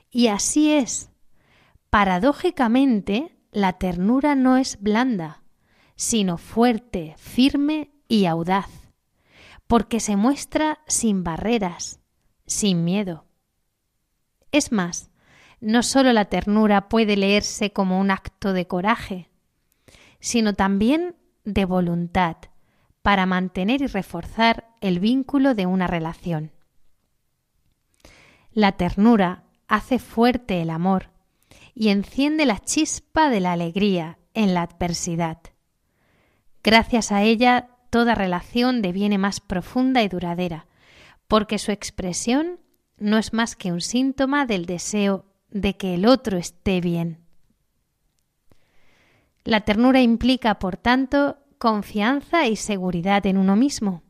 Y 0.10 0.28
así 0.28 0.72
es. 0.72 1.10
Paradójicamente, 1.90 3.38
la 3.52 3.74
ternura 3.74 4.36
no 4.36 4.58
es 4.58 4.82
blanda, 4.82 5.44
sino 5.96 6.38
fuerte, 6.38 7.16
firme 7.18 7.92
y 8.08 8.26
audaz, 8.26 8.92
porque 9.68 10.00
se 10.00 10.16
muestra 10.16 10.80
sin 10.88 11.24
barreras, 11.24 12.00
sin 12.46 12.84
miedo. 12.84 13.26
Es 14.52 14.72
más, 14.72 15.11
no 15.62 15.84
solo 15.84 16.12
la 16.12 16.26
ternura 16.26 16.90
puede 16.90 17.16
leerse 17.16 17.72
como 17.72 18.00
un 18.00 18.12
acto 18.12 18.52
de 18.52 18.68
coraje, 18.68 19.30
sino 20.20 20.54
también 20.54 21.16
de 21.46 21.66
voluntad 21.66 22.38
para 23.04 23.26
mantener 23.26 23.82
y 23.82 23.88
reforzar 23.88 24.68
el 24.82 25.00
vínculo 25.00 25.54
de 25.54 25.68
una 25.68 25.88
relación. 25.88 26.52
La 28.52 28.74
ternura 28.74 29.44
hace 29.68 30.00
fuerte 30.00 30.62
el 30.62 30.72
amor 30.72 31.12
y 31.74 31.90
enciende 31.90 32.46
la 32.46 32.60
chispa 32.60 33.30
de 33.30 33.40
la 33.40 33.54
alegría 33.54 34.18
en 34.34 34.54
la 34.54 34.64
adversidad. 34.64 35.40
Gracias 36.64 37.12
a 37.12 37.22
ella, 37.22 37.70
toda 37.90 38.16
relación 38.16 38.82
deviene 38.82 39.18
más 39.18 39.40
profunda 39.40 40.04
y 40.04 40.10
duradera, 40.10 40.68
porque 41.28 41.60
su 41.60 41.72
expresión 41.72 42.60
no 42.98 43.18
es 43.18 43.34
más 43.34 43.56
que 43.56 43.72
un 43.72 43.82
síntoma 43.82 44.46
del 44.46 44.66
deseo 44.66 45.31
de 45.52 45.78
que 45.78 45.94
el 45.94 46.06
otro 46.06 46.38
esté 46.38 46.82
bien. 46.82 47.20
La 49.44 49.62
ternura 49.62 50.02
implica, 50.02 50.60
por 50.60 50.78
tanto, 50.78 51.38
confianza 51.58 52.48
y 52.48 52.56
seguridad 52.56 53.26
en 53.26 53.38
uno 53.38 53.56
mismo. 53.56 54.04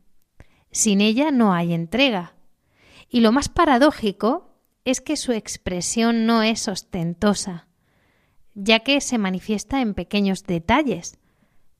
Sin 0.71 1.01
ella 1.01 1.31
no 1.31 1.53
hay 1.53 1.73
entrega. 1.73 2.35
Y 3.09 3.19
lo 3.19 3.31
más 3.31 3.49
paradójico 3.49 4.55
es 4.85 5.01
que 5.01 5.17
su 5.17 5.31
expresión 5.31 6.25
no 6.25 6.43
es 6.43 6.67
ostentosa, 6.67 7.67
ya 8.53 8.79
que 8.79 9.01
se 9.01 9.17
manifiesta 9.17 9.81
en 9.81 9.93
pequeños 9.93 10.43
detalles, 10.43 11.17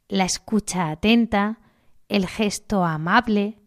la 0.07 0.25
escucha 0.25 0.89
atenta, 0.89 1.59
el 2.09 2.27
gesto 2.27 2.83
amable, 2.83 3.57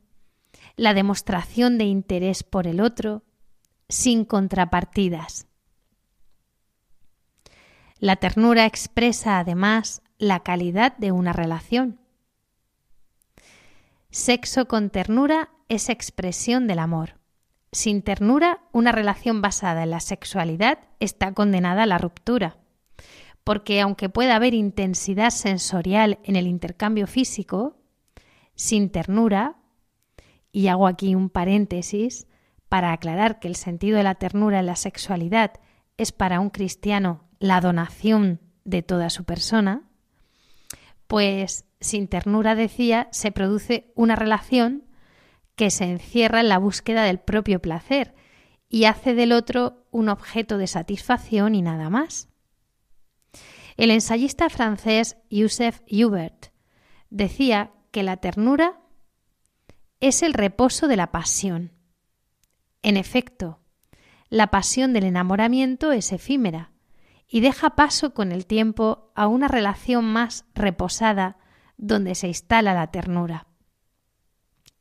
la 0.76 0.92
demostración 0.92 1.78
de 1.78 1.84
interés 1.84 2.42
por 2.42 2.66
el 2.66 2.80
otro, 2.80 3.22
sin 3.88 4.24
contrapartidas. 4.24 5.46
La 8.04 8.16
ternura 8.16 8.66
expresa 8.66 9.38
además 9.38 10.02
la 10.18 10.40
calidad 10.40 10.94
de 10.98 11.10
una 11.10 11.32
relación. 11.32 12.00
Sexo 14.10 14.68
con 14.68 14.90
ternura 14.90 15.48
es 15.70 15.88
expresión 15.88 16.66
del 16.66 16.80
amor. 16.80 17.14
Sin 17.72 18.02
ternura, 18.02 18.60
una 18.72 18.92
relación 18.92 19.40
basada 19.40 19.84
en 19.84 19.90
la 19.90 20.00
sexualidad 20.00 20.80
está 21.00 21.32
condenada 21.32 21.84
a 21.84 21.86
la 21.86 21.96
ruptura, 21.96 22.58
porque 23.42 23.80
aunque 23.80 24.10
pueda 24.10 24.36
haber 24.36 24.52
intensidad 24.52 25.30
sensorial 25.30 26.18
en 26.24 26.36
el 26.36 26.46
intercambio 26.46 27.06
físico, 27.06 27.78
sin 28.54 28.90
ternura, 28.90 29.56
y 30.52 30.66
hago 30.66 30.88
aquí 30.88 31.14
un 31.14 31.30
paréntesis 31.30 32.26
para 32.68 32.92
aclarar 32.92 33.38
que 33.38 33.48
el 33.48 33.56
sentido 33.56 33.96
de 33.96 34.04
la 34.04 34.16
ternura 34.16 34.60
en 34.60 34.66
la 34.66 34.76
sexualidad 34.76 35.52
es 35.96 36.12
para 36.12 36.40
un 36.40 36.50
cristiano 36.50 37.23
la 37.38 37.60
donación 37.60 38.40
de 38.64 38.82
toda 38.82 39.10
su 39.10 39.24
persona, 39.24 39.82
pues 41.06 41.66
sin 41.80 42.08
ternura, 42.08 42.54
decía, 42.54 43.08
se 43.12 43.30
produce 43.30 43.92
una 43.94 44.16
relación 44.16 44.84
que 45.54 45.70
se 45.70 45.84
encierra 45.84 46.40
en 46.40 46.48
la 46.48 46.58
búsqueda 46.58 47.04
del 47.04 47.20
propio 47.20 47.60
placer 47.60 48.14
y 48.68 48.86
hace 48.86 49.14
del 49.14 49.32
otro 49.32 49.86
un 49.90 50.08
objeto 50.08 50.58
de 50.58 50.66
satisfacción 50.66 51.54
y 51.54 51.62
nada 51.62 51.90
más. 51.90 52.28
El 53.76 53.90
ensayista 53.90 54.48
francés 54.48 55.16
Joseph 55.30 55.80
Hubert 55.90 56.46
decía 57.10 57.72
que 57.90 58.02
la 58.02 58.16
ternura 58.16 58.80
es 60.00 60.22
el 60.22 60.32
reposo 60.32 60.88
de 60.88 60.96
la 60.96 61.12
pasión. 61.12 61.72
En 62.82 62.96
efecto, 62.96 63.60
la 64.28 64.48
pasión 64.48 64.92
del 64.92 65.04
enamoramiento 65.04 65.92
es 65.92 66.12
efímera 66.12 66.73
y 67.28 67.40
deja 67.40 67.70
paso 67.70 68.14
con 68.14 68.32
el 68.32 68.46
tiempo 68.46 69.12
a 69.14 69.26
una 69.26 69.48
relación 69.48 70.04
más 70.04 70.44
reposada 70.54 71.38
donde 71.76 72.14
se 72.14 72.28
instala 72.28 72.74
la 72.74 72.90
ternura. 72.90 73.46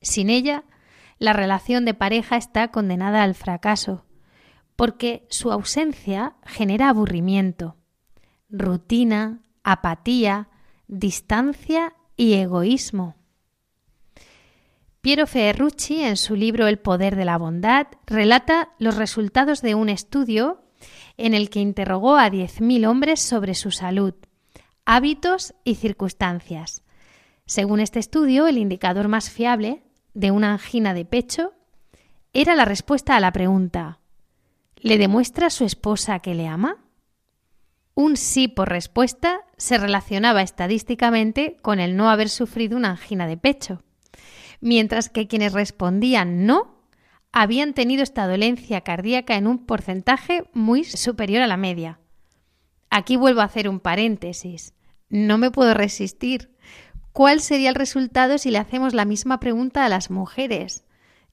Sin 0.01 0.29
ella, 0.29 0.65
la 1.17 1.33
relación 1.33 1.85
de 1.85 1.93
pareja 1.93 2.35
está 2.35 2.69
condenada 2.69 3.23
al 3.23 3.35
fracaso, 3.35 4.05
porque 4.75 5.25
su 5.29 5.51
ausencia 5.51 6.35
genera 6.45 6.89
aburrimiento, 6.89 7.77
rutina, 8.49 9.41
apatía, 9.63 10.49
distancia 10.87 11.95
y 12.17 12.33
egoísmo. 12.33 13.15
Piero 15.01 15.27
Ferrucci, 15.27 16.01
en 16.01 16.17
su 16.17 16.35
libro 16.35 16.67
El 16.67 16.79
poder 16.79 17.15
de 17.15 17.25
la 17.25 17.37
bondad, 17.37 17.87
relata 18.05 18.69
los 18.79 18.95
resultados 18.95 19.61
de 19.61 19.75
un 19.75 19.89
estudio 19.89 20.63
en 21.17 21.33
el 21.33 21.49
que 21.49 21.59
interrogó 21.59 22.17
a 22.17 22.29
10.000 22.29 22.87
hombres 22.87 23.21
sobre 23.21 23.55
su 23.55 23.71
salud, 23.71 24.13
hábitos 24.85 25.53
y 25.63 25.75
circunstancias. 25.75 26.83
Según 27.45 27.79
este 27.79 27.99
estudio, 27.99 28.47
el 28.47 28.57
indicador 28.57 29.07
más 29.07 29.29
fiable 29.29 29.83
de 30.13 30.31
una 30.31 30.53
angina 30.53 30.93
de 30.93 31.05
pecho 31.05 31.53
era 32.33 32.55
la 32.55 32.65
respuesta 32.65 33.15
a 33.15 33.19
la 33.19 33.31
pregunta 33.31 33.99
¿Le 34.83 34.97
demuestra 34.97 35.47
a 35.47 35.49
su 35.49 35.63
esposa 35.63 36.19
que 36.19 36.35
le 36.35 36.45
ama? 36.45 36.77
Un 37.95 38.17
sí 38.17 38.49
por 38.49 38.67
respuesta 38.67 39.41
se 39.55 39.77
relacionaba 39.77 40.41
estadísticamente 40.41 41.55
con 41.61 41.79
el 41.79 41.95
no 41.95 42.09
haber 42.09 42.27
sufrido 42.27 42.75
una 42.75 42.91
angina 42.91 43.25
de 43.27 43.37
pecho, 43.37 43.81
mientras 44.59 45.09
que 45.09 45.27
quienes 45.27 45.53
respondían 45.53 46.45
no 46.45 46.72
habían 47.33 47.73
tenido 47.73 48.03
esta 48.03 48.27
dolencia 48.27 48.81
cardíaca 48.81 49.35
en 49.35 49.47
un 49.47 49.65
porcentaje 49.65 50.43
muy 50.53 50.83
superior 50.83 51.41
a 51.41 51.47
la 51.47 51.57
media. 51.57 51.99
Aquí 52.91 53.15
vuelvo 53.15 53.41
a 53.41 53.45
hacer 53.45 53.67
un 53.67 53.79
paréntesis. 53.79 54.75
No 55.09 55.39
me 55.39 55.49
puedo 55.49 55.73
resistir. 55.73 56.55
¿Cuál 57.11 57.41
sería 57.41 57.69
el 57.69 57.75
resultado 57.75 58.37
si 58.37 58.51
le 58.51 58.59
hacemos 58.59 58.93
la 58.93 59.05
misma 59.05 59.39
pregunta 59.39 59.83
a 59.83 59.89
las 59.89 60.11
mujeres? 60.11 60.85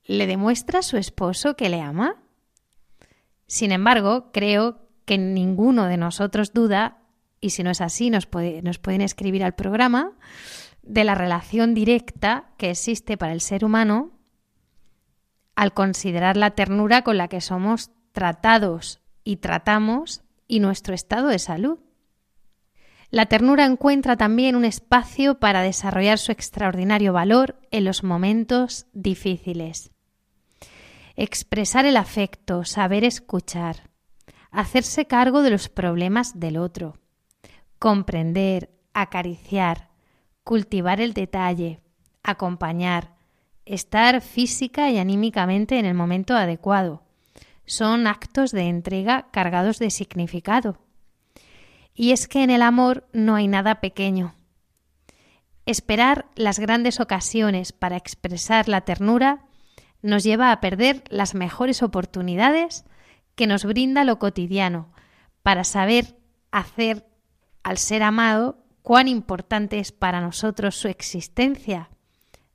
¿Le 0.07 0.26
demuestra 0.26 0.78
a 0.78 0.82
su 0.82 0.96
esposo 0.96 1.55
que 1.55 1.68
le 1.68 1.82
ama? 1.82 2.16
Sin 3.46 3.70
embargo, 3.70 4.30
creo 4.32 4.88
que 5.05 5.18
ninguno 5.18 5.84
de 5.84 5.98
nosotros 5.98 6.55
duda, 6.55 7.03
y 7.42 7.51
si 7.51 7.62
no 7.62 7.70
es 7.70 7.82
así, 7.82 8.09
nos, 8.09 8.26
nos 8.62 8.78
pueden 8.78 9.03
escribir 9.03 9.44
al 9.44 9.55
programa, 9.55 10.12
de 10.82 11.05
la 11.05 11.14
relación 11.14 11.74
directa 11.74 12.53
que 12.57 12.70
existe 12.70 13.18
para 13.18 13.32
el 13.32 13.42
ser 13.42 13.66
humano 13.66 14.19
al 15.61 15.74
considerar 15.74 16.38
la 16.38 16.52
ternura 16.52 17.02
con 17.02 17.18
la 17.18 17.28
que 17.28 17.42
somos 17.42 17.90
tratados 18.12 19.02
y 19.24 19.36
tratamos 19.36 20.22
y 20.48 20.58
nuestro 20.58 20.94
estado 20.94 21.28
de 21.28 21.38
salud. 21.38 21.80
La 23.11 23.26
ternura 23.26 23.66
encuentra 23.66 24.16
también 24.16 24.56
un 24.56 24.64
espacio 24.64 25.38
para 25.38 25.61
desarrollar 25.61 26.16
su 26.16 26.32
extraordinario 26.32 27.12
valor 27.12 27.61
en 27.70 27.84
los 27.84 28.02
momentos 28.02 28.86
difíciles. 28.94 29.90
Expresar 31.14 31.84
el 31.84 31.98
afecto, 31.98 32.64
saber 32.64 33.04
escuchar, 33.04 33.90
hacerse 34.50 35.04
cargo 35.04 35.42
de 35.42 35.50
los 35.50 35.68
problemas 35.68 36.40
del 36.40 36.56
otro, 36.56 36.96
comprender, 37.78 38.70
acariciar, 38.94 39.90
cultivar 40.42 41.02
el 41.02 41.12
detalle, 41.12 41.82
acompañar, 42.22 43.19
estar 43.66 44.20
física 44.20 44.90
y 44.90 44.98
anímicamente 44.98 45.78
en 45.78 45.86
el 45.86 45.94
momento 45.94 46.34
adecuado. 46.34 47.02
Son 47.66 48.06
actos 48.06 48.50
de 48.50 48.62
entrega 48.62 49.28
cargados 49.30 49.78
de 49.78 49.90
significado. 49.90 50.78
Y 51.94 52.12
es 52.12 52.28
que 52.28 52.42
en 52.42 52.50
el 52.50 52.62
amor 52.62 53.06
no 53.12 53.34
hay 53.34 53.46
nada 53.46 53.80
pequeño. 53.80 54.34
Esperar 55.66 56.26
las 56.34 56.58
grandes 56.58 56.98
ocasiones 56.98 57.72
para 57.72 57.96
expresar 57.96 58.68
la 58.68 58.80
ternura 58.80 59.44
nos 60.02 60.24
lleva 60.24 60.50
a 60.50 60.61
perder 60.61 61.04
las 61.11 61.34
mejores 61.34 61.82
oportunidades 61.82 62.84
que 63.34 63.46
nos 63.46 63.64
brinda 63.64 64.04
lo 64.04 64.18
cotidiano 64.18 64.92
para 65.42 65.64
saber 65.64 66.16
hacer 66.50 67.06
al 67.62 67.78
ser 67.78 68.02
amado 68.02 68.58
cuán 68.82 69.08
importante 69.08 69.78
es 69.78 69.92
para 69.92 70.20
nosotros 70.20 70.74
su 70.74 70.88
existencia 70.88 71.90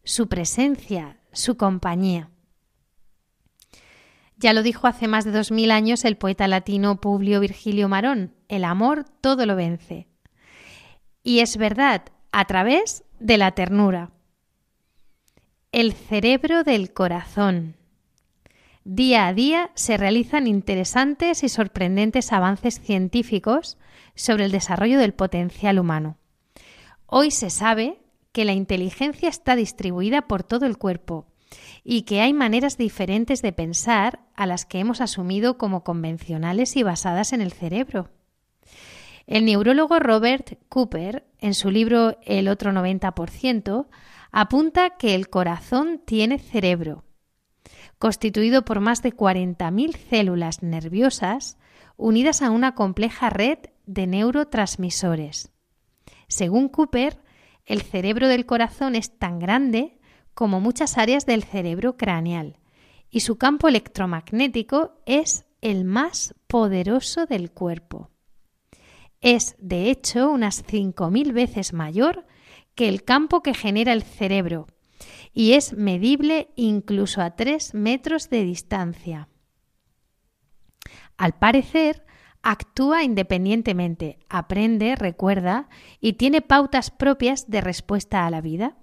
su 0.06 0.30
presencia, 0.30 1.18
su 1.34 1.58
compañía. 1.58 2.30
Ya 4.38 4.54
lo 4.54 4.64
dijo 4.64 4.88
hace 4.88 5.08
más 5.08 5.26
de 5.26 5.32
dos 5.32 5.52
mil 5.52 5.72
años 5.72 6.06
el 6.06 6.18
poeta 6.18 6.48
latino 6.48 7.02
Publio 7.02 7.40
Virgilio 7.40 7.90
Marón, 7.90 8.36
el 8.48 8.64
amor 8.64 9.06
todo 9.22 9.46
lo 9.46 9.56
vence. 9.56 10.08
Y 11.24 11.40
es 11.40 11.58
verdad, 11.58 12.04
a 12.32 12.46
través 12.46 13.04
de 13.20 13.38
la 13.38 13.52
ternura. 13.52 14.12
El 15.72 15.94
cerebro 15.94 16.64
del 16.64 16.94
corazón. 16.94 17.76
Día 18.84 19.26
a 19.26 19.34
día 19.34 19.72
se 19.74 19.98
realizan 19.98 20.46
interesantes 20.46 21.44
y 21.44 21.50
sorprendentes 21.50 22.32
avances 22.32 22.80
científicos 22.80 23.80
sobre 24.14 24.46
el 24.46 24.52
desarrollo 24.52 25.00
del 25.00 25.14
potencial 25.14 25.80
humano. 25.80 26.18
Hoy 27.08 27.32
se 27.32 27.50
sabe 27.50 28.05
que 28.36 28.44
la 28.44 28.52
inteligencia 28.52 29.30
está 29.30 29.56
distribuida 29.56 30.28
por 30.28 30.44
todo 30.44 30.66
el 30.66 30.78
cuerpo 30.78 31.26
y 31.86 32.02
que 32.02 32.20
hay 32.20 32.34
maneras 32.34 32.78
diferentes 32.78 33.42
de 33.42 33.54
pensar 33.54 34.26
a 34.36 34.46
las 34.46 34.66
que 34.66 34.80
hemos 34.80 35.00
asumido 35.00 35.58
como 35.58 35.86
convencionales 35.86 36.76
y 36.76 36.84
basadas 36.84 37.32
en 37.32 37.40
el 37.40 37.54
cerebro. 37.54 38.10
El 39.26 39.46
neurólogo 39.46 40.00
Robert 40.00 40.60
Cooper, 40.68 41.26
en 41.40 41.54
su 41.54 41.72
libro 41.72 42.18
El 42.24 42.50
otro 42.50 42.74
90%, 42.74 43.88
apunta 44.34 44.98
que 44.98 45.16
el 45.16 45.30
corazón 45.30 46.02
tiene 46.04 46.38
cerebro 46.38 47.06
constituido 48.00 48.66
por 48.66 48.82
más 48.82 49.02
de 49.02 49.14
40.000 49.14 49.96
células 50.10 50.62
nerviosas 50.62 51.58
unidas 51.96 52.42
a 52.42 52.50
una 52.50 52.76
compleja 52.76 53.30
red 53.30 53.60
de 53.86 54.08
neurotransmisores. 54.08 55.54
Según 56.28 56.68
Cooper, 56.68 57.18
el 57.66 57.82
cerebro 57.82 58.28
del 58.28 58.46
corazón 58.46 58.96
es 58.96 59.18
tan 59.18 59.40
grande 59.40 59.98
como 60.34 60.60
muchas 60.60 60.98
áreas 60.98 61.26
del 61.26 61.44
cerebro 61.44 61.98
craneal 61.98 62.60
y 63.10 63.22
su 63.22 63.38
campo 63.38 63.68
electromagnético 63.68 65.02
es 65.06 65.46
el 65.62 65.86
más 65.86 66.36
poderoso 66.48 67.26
del 67.26 67.52
cuerpo. 67.52 68.12
Es, 69.22 69.56
de 69.58 69.90
hecho, 69.90 70.30
unas 70.30 70.66
5.000 70.66 71.34
veces 71.34 71.74
mayor 71.74 72.26
que 72.76 72.90
el 72.90 73.04
campo 73.04 73.42
que 73.42 73.54
genera 73.54 73.94
el 73.94 74.04
cerebro, 74.04 74.68
y 75.34 75.54
es 75.54 75.74
medible 75.74 76.50
incluso 76.56 77.22
a 77.22 77.36
3 77.36 77.74
metros 77.74 78.30
de 78.30 78.44
distancia. 78.44 79.30
Al 81.18 81.34
parecer, 81.34 82.06
actúa 82.46 83.04
independientemente, 83.04 84.20
aprende, 84.30 84.96
recuerda 84.96 85.68
y 86.00 86.14
tiene 86.14 86.42
pautas 86.42 86.92
propias 86.92 87.50
de 87.50 87.60
respuesta 87.60 88.26
a 88.26 88.30
la 88.30 88.40
vida. 88.40 88.78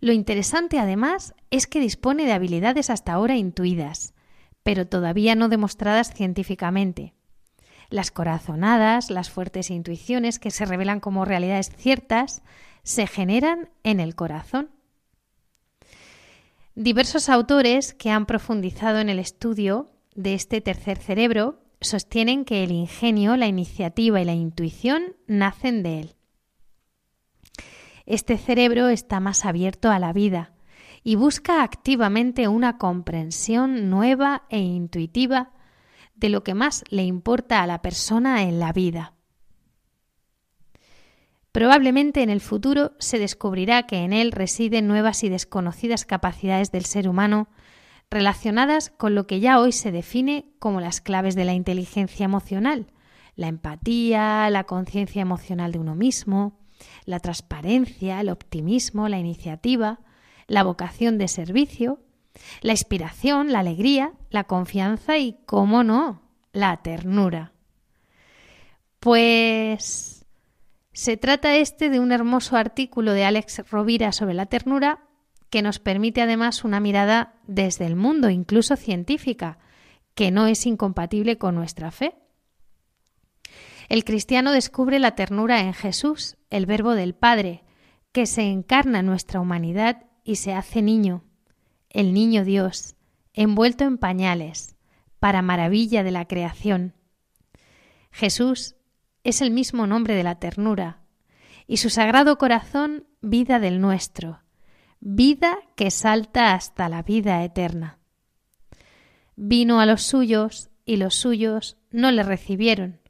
Lo 0.00 0.12
interesante 0.12 0.78
además 0.78 1.34
es 1.50 1.66
que 1.66 1.80
dispone 1.80 2.26
de 2.26 2.34
habilidades 2.34 2.90
hasta 2.90 3.14
ahora 3.14 3.34
intuidas, 3.34 4.12
pero 4.62 4.86
todavía 4.86 5.34
no 5.34 5.48
demostradas 5.48 6.12
científicamente. 6.12 7.14
Las 7.88 8.10
corazonadas, 8.10 9.10
las 9.10 9.30
fuertes 9.30 9.70
intuiciones 9.70 10.38
que 10.38 10.50
se 10.50 10.66
revelan 10.66 11.00
como 11.00 11.24
realidades 11.24 11.70
ciertas, 11.74 12.42
se 12.82 13.06
generan 13.06 13.70
en 13.84 14.00
el 14.00 14.14
corazón. 14.14 14.68
Diversos 16.74 17.30
autores 17.30 17.94
que 17.94 18.10
han 18.10 18.26
profundizado 18.26 18.98
en 18.98 19.08
el 19.08 19.18
estudio 19.18 19.88
de 20.14 20.34
este 20.34 20.60
tercer 20.60 20.98
cerebro 20.98 21.62
sostienen 21.80 22.44
que 22.44 22.64
el 22.64 22.72
ingenio, 22.72 23.36
la 23.36 23.46
iniciativa 23.46 24.20
y 24.20 24.24
la 24.24 24.34
intuición 24.34 25.16
nacen 25.26 25.82
de 25.82 26.00
él. 26.00 26.16
Este 28.06 28.38
cerebro 28.38 28.88
está 28.88 29.20
más 29.20 29.44
abierto 29.44 29.90
a 29.90 29.98
la 29.98 30.12
vida 30.12 30.52
y 31.02 31.16
busca 31.16 31.62
activamente 31.62 32.48
una 32.48 32.78
comprensión 32.78 33.90
nueva 33.90 34.44
e 34.48 34.58
intuitiva 34.58 35.52
de 36.14 36.30
lo 36.30 36.42
que 36.42 36.54
más 36.54 36.84
le 36.88 37.04
importa 37.04 37.62
a 37.62 37.66
la 37.66 37.82
persona 37.82 38.42
en 38.42 38.58
la 38.58 38.72
vida. 38.72 39.12
Probablemente 41.52 42.22
en 42.22 42.30
el 42.30 42.40
futuro 42.40 42.92
se 42.98 43.18
descubrirá 43.18 43.84
que 43.84 43.98
en 43.98 44.12
él 44.12 44.32
residen 44.32 44.88
nuevas 44.88 45.24
y 45.24 45.28
desconocidas 45.28 46.04
capacidades 46.04 46.70
del 46.70 46.84
ser 46.84 47.08
humano 47.08 47.48
relacionadas 48.10 48.90
con 48.90 49.14
lo 49.14 49.26
que 49.26 49.40
ya 49.40 49.58
hoy 49.60 49.72
se 49.72 49.92
define 49.92 50.46
como 50.58 50.80
las 50.80 51.00
claves 51.00 51.34
de 51.34 51.44
la 51.44 51.54
inteligencia 51.54 52.24
emocional, 52.24 52.92
la 53.34 53.48
empatía, 53.48 54.48
la 54.50 54.64
conciencia 54.64 55.22
emocional 55.22 55.72
de 55.72 55.78
uno 55.78 55.94
mismo, 55.94 56.58
la 57.04 57.20
transparencia, 57.20 58.20
el 58.20 58.30
optimismo, 58.30 59.08
la 59.08 59.18
iniciativa, 59.18 60.00
la 60.46 60.62
vocación 60.62 61.18
de 61.18 61.28
servicio, 61.28 62.00
la 62.60 62.72
inspiración, 62.72 63.52
la 63.52 63.60
alegría, 63.60 64.12
la 64.30 64.44
confianza 64.44 65.18
y, 65.18 65.38
cómo 65.46 65.82
no, 65.82 66.22
la 66.52 66.76
ternura. 66.78 67.52
Pues 69.00 70.24
se 70.92 71.16
trata 71.16 71.56
este 71.56 71.90
de 71.90 72.00
un 72.00 72.12
hermoso 72.12 72.56
artículo 72.56 73.12
de 73.12 73.24
Alex 73.24 73.68
Rovira 73.70 74.12
sobre 74.12 74.34
la 74.34 74.46
ternura 74.46 75.05
que 75.56 75.62
nos 75.62 75.78
permite 75.78 76.20
además 76.20 76.64
una 76.64 76.80
mirada 76.80 77.32
desde 77.46 77.86
el 77.86 77.96
mundo, 77.96 78.28
incluso 78.28 78.76
científica, 78.76 79.58
que 80.14 80.30
no 80.30 80.46
es 80.46 80.66
incompatible 80.66 81.38
con 81.38 81.54
nuestra 81.54 81.90
fe. 81.90 82.14
El 83.88 84.04
cristiano 84.04 84.52
descubre 84.52 84.98
la 84.98 85.14
ternura 85.14 85.62
en 85.62 85.72
Jesús, 85.72 86.36
el 86.50 86.66
Verbo 86.66 86.94
del 86.94 87.14
Padre, 87.14 87.64
que 88.12 88.26
se 88.26 88.42
encarna 88.42 88.98
en 88.98 89.06
nuestra 89.06 89.40
humanidad 89.40 90.04
y 90.24 90.36
se 90.36 90.52
hace 90.52 90.82
niño, 90.82 91.24
el 91.88 92.12
niño 92.12 92.44
Dios, 92.44 92.94
envuelto 93.32 93.84
en 93.84 93.96
pañales, 93.96 94.76
para 95.20 95.40
maravilla 95.40 96.02
de 96.02 96.10
la 96.10 96.26
creación. 96.26 96.92
Jesús 98.10 98.76
es 99.24 99.40
el 99.40 99.52
mismo 99.52 99.86
nombre 99.86 100.16
de 100.16 100.22
la 100.22 100.38
ternura, 100.38 101.00
y 101.66 101.78
su 101.78 101.88
sagrado 101.88 102.36
corazón 102.36 103.06
vida 103.22 103.58
del 103.58 103.80
nuestro, 103.80 104.42
vida 105.00 105.58
que 105.74 105.90
salta 105.90 106.54
hasta 106.54 106.88
la 106.88 107.02
vida 107.02 107.42
eterna. 107.44 107.98
Vino 109.36 109.80
a 109.80 109.86
los 109.86 110.02
suyos 110.02 110.70
y 110.84 110.96
los 110.96 111.14
suyos 111.14 111.76
no 111.90 112.10
le 112.10 112.22
recibieron, 112.22 113.00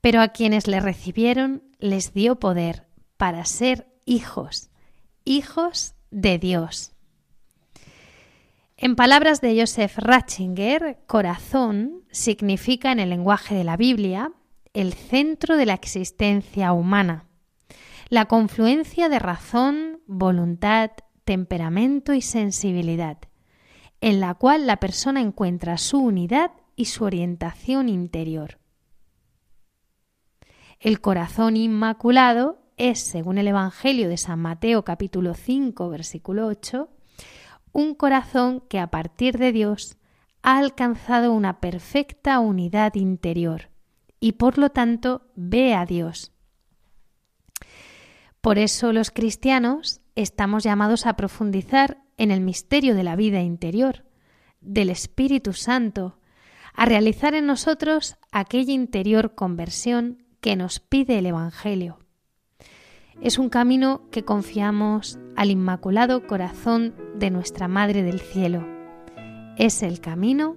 pero 0.00 0.20
a 0.20 0.28
quienes 0.28 0.66
le 0.66 0.80
recibieron 0.80 1.62
les 1.78 2.14
dio 2.14 2.36
poder 2.38 2.86
para 3.16 3.44
ser 3.44 3.88
hijos, 4.04 4.70
hijos 5.24 5.94
de 6.10 6.38
Dios. 6.38 6.92
En 8.76 8.94
palabras 8.94 9.40
de 9.40 9.58
Joseph 9.58 9.98
Ratzinger, 9.98 11.00
corazón 11.06 12.04
significa 12.12 12.92
en 12.92 13.00
el 13.00 13.10
lenguaje 13.10 13.54
de 13.54 13.64
la 13.64 13.76
Biblia 13.76 14.32
el 14.72 14.92
centro 14.92 15.56
de 15.56 15.66
la 15.66 15.74
existencia 15.74 16.72
humana, 16.72 17.24
la 18.08 18.26
confluencia 18.26 19.08
de 19.08 19.18
razón, 19.18 20.00
voluntad, 20.06 20.92
temperamento 21.28 22.14
y 22.14 22.22
sensibilidad, 22.22 23.18
en 24.00 24.18
la 24.18 24.32
cual 24.32 24.66
la 24.66 24.78
persona 24.78 25.20
encuentra 25.20 25.76
su 25.76 25.98
unidad 25.98 26.52
y 26.74 26.86
su 26.86 27.04
orientación 27.04 27.90
interior. 27.90 28.58
El 30.80 31.02
corazón 31.02 31.58
inmaculado 31.58 32.62
es, 32.78 33.00
según 33.00 33.36
el 33.36 33.46
Evangelio 33.46 34.08
de 34.08 34.16
San 34.16 34.38
Mateo 34.38 34.86
capítulo 34.86 35.34
5 35.34 35.90
versículo 35.90 36.46
8, 36.46 36.88
un 37.72 37.94
corazón 37.94 38.62
que 38.66 38.78
a 38.78 38.86
partir 38.86 39.36
de 39.36 39.52
Dios 39.52 39.98
ha 40.40 40.56
alcanzado 40.56 41.34
una 41.34 41.60
perfecta 41.60 42.38
unidad 42.38 42.94
interior 42.94 43.68
y 44.18 44.32
por 44.32 44.56
lo 44.56 44.70
tanto 44.70 45.26
ve 45.34 45.74
a 45.74 45.84
Dios. 45.84 46.32
Por 48.40 48.56
eso 48.56 48.94
los 48.94 49.10
cristianos 49.10 50.00
estamos 50.22 50.64
llamados 50.64 51.06
a 51.06 51.14
profundizar 51.14 52.02
en 52.16 52.32
el 52.32 52.40
misterio 52.40 52.96
de 52.96 53.04
la 53.04 53.14
vida 53.14 53.40
interior, 53.40 54.04
del 54.60 54.90
Espíritu 54.90 55.52
Santo, 55.52 56.18
a 56.74 56.86
realizar 56.86 57.34
en 57.34 57.46
nosotros 57.46 58.16
aquella 58.32 58.72
interior 58.72 59.36
conversión 59.36 60.24
que 60.40 60.56
nos 60.56 60.80
pide 60.80 61.18
el 61.18 61.26
Evangelio. 61.26 62.00
Es 63.22 63.38
un 63.38 63.48
camino 63.48 64.02
que 64.10 64.24
confiamos 64.24 65.20
al 65.36 65.52
Inmaculado 65.52 66.26
Corazón 66.26 66.94
de 67.14 67.30
nuestra 67.30 67.68
Madre 67.68 68.02
del 68.02 68.18
Cielo. 68.18 68.66
Es 69.56 69.84
el 69.84 70.00
camino 70.00 70.56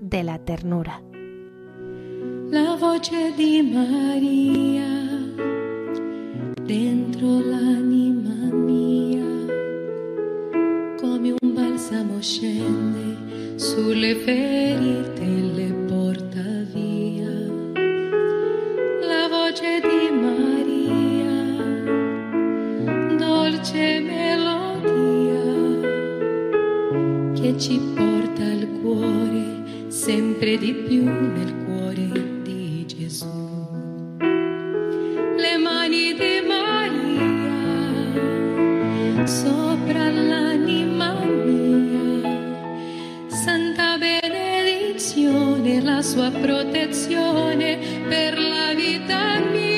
de 0.00 0.22
la 0.22 0.38
ternura. 0.38 1.02
la 2.50 2.76
dentro 6.64 7.40
l'anima 7.40 8.34
mia, 8.52 9.24
come 11.00 11.34
un 11.40 11.54
balsamo 11.54 12.20
scende 12.20 13.56
sulle 13.56 14.14
ferite 14.14 15.20
e 15.20 15.42
le 15.54 15.72
porta 15.88 16.42
via. 16.72 17.30
La 19.06 19.28
voce 19.28 19.80
di 19.80 20.10
Maria, 20.24 21.34
dolce 23.16 24.00
melodia, 24.00 25.40
ci 27.58 27.78
porta 27.94 28.42
al 28.44 28.68
cuore 28.80 29.88
sempre 29.88 30.56
di 30.58 30.72
più 30.72 31.04
nel 31.04 31.44
cuore 31.46 31.61
sopra 39.32 40.10
l'anima 40.10 41.14
mia, 41.24 42.28
santa 43.28 43.96
benedizione, 43.96 45.80
la 45.80 46.02
sua 46.02 46.30
protezione 46.30 47.78
per 48.08 48.38
la 48.38 48.74
vita 48.74 49.40
mia. 49.50 49.71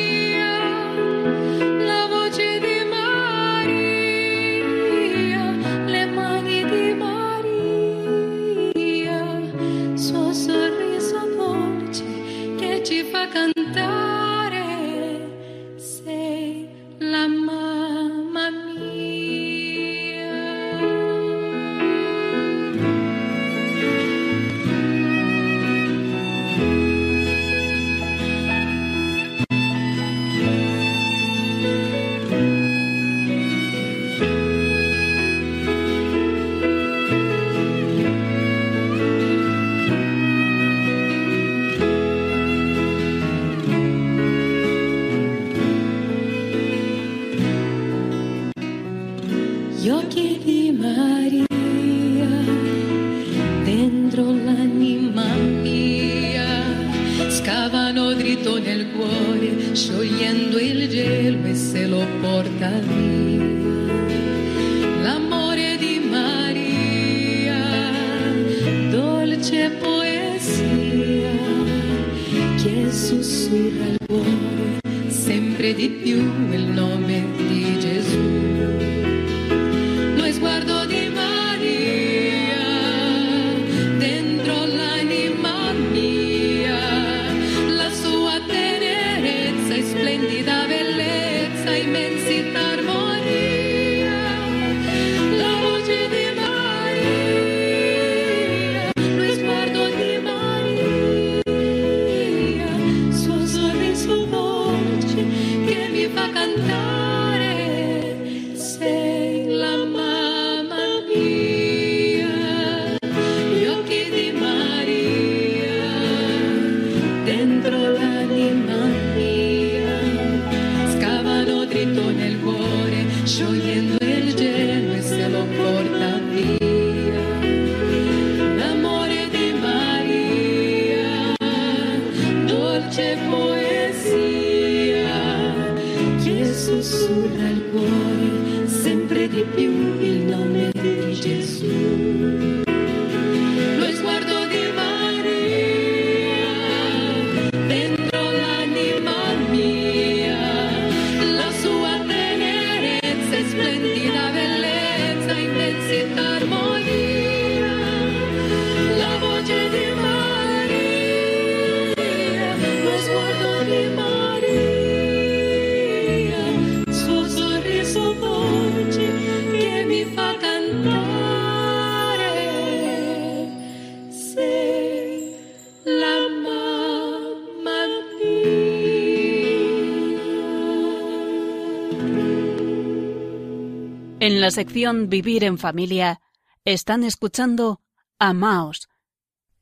La 184.44 184.50
sección 184.50 185.08
Vivir 185.08 185.42
en 185.42 185.56
Familia 185.56 186.20
están 186.66 187.02
escuchando 187.02 187.80
Amaos 188.18 188.90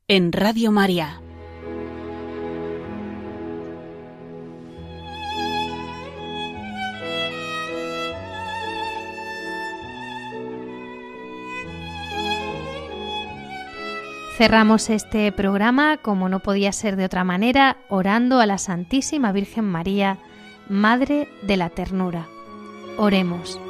en 0.09 0.33
Radio 0.33 0.73
María. 0.73 1.21
Cerramos 14.37 14.91
este 14.91 15.31
programa, 15.31 15.99
como 15.99 16.29
no 16.29 16.41
podía 16.41 16.73
ser 16.73 16.97
de 16.97 17.05
otra 17.05 17.23
manera, 17.23 17.77
orando 17.89 18.41
a 18.41 18.47
la 18.47 18.59
Santísima 18.59 19.31
Virgen 19.31 19.65
María, 19.65 20.19
Madre 20.69 21.29
de 21.43 21.57
la 21.57 21.71
Ternura. 21.71 22.27
Oremos. 22.99 23.61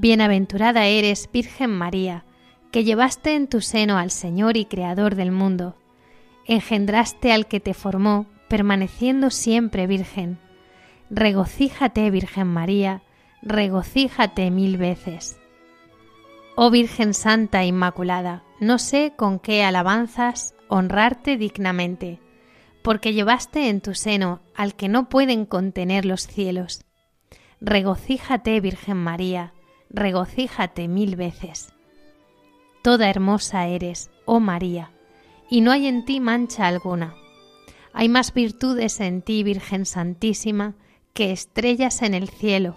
Bienaventurada 0.00 0.86
eres, 0.86 1.28
Virgen 1.32 1.70
María, 1.70 2.24
que 2.70 2.84
llevaste 2.84 3.34
en 3.34 3.48
tu 3.48 3.60
seno 3.60 3.98
al 3.98 4.12
Señor 4.12 4.56
y 4.56 4.64
Creador 4.64 5.16
del 5.16 5.32
mundo. 5.32 5.74
Engendraste 6.46 7.32
al 7.32 7.48
que 7.48 7.58
te 7.58 7.74
formó, 7.74 8.26
permaneciendo 8.48 9.30
siempre 9.30 9.88
virgen. 9.88 10.38
Regocíjate, 11.10 12.08
Virgen 12.12 12.46
María, 12.46 13.02
regocíjate 13.42 14.52
mil 14.52 14.76
veces. 14.76 15.36
Oh 16.54 16.70
Virgen 16.70 17.12
Santa 17.12 17.64
Inmaculada, 17.64 18.44
no 18.60 18.78
sé 18.78 19.14
con 19.16 19.40
qué 19.40 19.64
alabanzas 19.64 20.54
honrarte 20.68 21.36
dignamente, 21.36 22.20
porque 22.82 23.14
llevaste 23.14 23.68
en 23.68 23.80
tu 23.80 23.96
seno 23.96 24.42
al 24.54 24.76
que 24.76 24.88
no 24.88 25.08
pueden 25.08 25.44
contener 25.44 26.04
los 26.04 26.28
cielos. 26.28 26.84
Regocíjate, 27.60 28.60
Virgen 28.60 28.98
María, 28.98 29.54
regocíjate 29.90 30.88
mil 30.88 31.16
veces. 31.16 31.72
Toda 32.82 33.10
hermosa 33.10 33.66
eres, 33.66 34.10
oh 34.24 34.40
María, 34.40 34.90
y 35.50 35.60
no 35.60 35.72
hay 35.72 35.86
en 35.86 36.04
ti 36.04 36.20
mancha 36.20 36.66
alguna. 36.66 37.14
Hay 37.92 38.08
más 38.08 38.32
virtudes 38.32 39.00
en 39.00 39.22
ti, 39.22 39.42
Virgen 39.42 39.86
Santísima, 39.86 40.74
que 41.14 41.32
estrellas 41.32 42.02
en 42.02 42.14
el 42.14 42.28
cielo. 42.28 42.76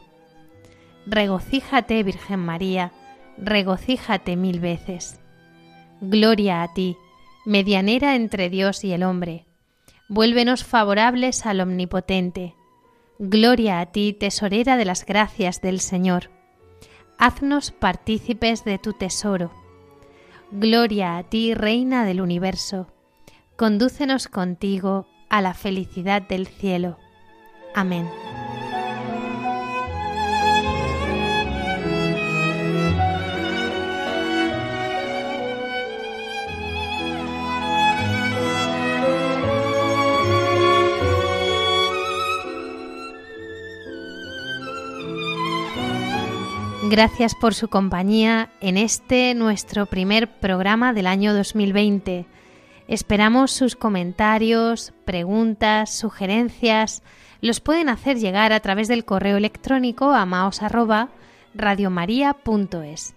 Regocíjate, 1.06 2.02
Virgen 2.04 2.40
María, 2.40 2.92
regocíjate 3.38 4.36
mil 4.36 4.60
veces. 4.60 5.20
Gloria 6.00 6.64
a 6.64 6.74
ti, 6.74 6.98
medianera 7.46 8.16
entre 8.16 8.50
Dios 8.50 8.84
y 8.84 8.94
el 8.94 9.04
hombre. 9.04 9.46
Vuélvenos 10.10 10.64
favorables 10.64 11.46
al 11.46 11.62
Omnipotente. 11.62 12.56
Gloria 13.20 13.80
a 13.80 13.86
ti, 13.88 14.14
tesorera 14.14 14.78
de 14.78 14.86
las 14.86 15.06
gracias 15.06 15.62
del 15.62 15.80
Señor. 15.80 16.32
Haznos 17.24 17.70
partícipes 17.70 18.66
de 18.66 18.80
tu 18.80 18.94
tesoro. 18.94 19.52
Gloria 20.50 21.20
a 21.20 21.24
ti, 21.24 21.54
Reina 21.54 22.04
del 22.04 22.20
universo. 22.20 22.88
Condúcenos 23.56 24.28
contigo 24.28 25.06
a 25.30 25.40
la 25.44 25.54
felicidad 25.54 26.24
del 26.24 26.48
cielo. 26.48 26.98
Amén. 27.76 28.10
Gracias 46.92 47.36
por 47.36 47.54
su 47.54 47.70
compañía 47.70 48.52
en 48.60 48.76
este 48.76 49.34
nuestro 49.34 49.86
primer 49.86 50.28
programa 50.42 50.92
del 50.92 51.08
año 51.08 51.34
2020. 51.34 52.26
Esperamos 52.90 53.52
sus 53.52 53.78
comentarios, 53.78 54.92
preguntas, 55.06 55.90
sugerencias. 55.90 57.02
Los 57.40 57.62
pueden 57.62 57.88
hacer 57.88 58.18
llegar 58.18 58.52
a 58.52 58.60
través 58.60 58.90
del 58.90 59.06
correo 59.06 59.38
electrónico 59.38 60.14
a. 62.74 63.16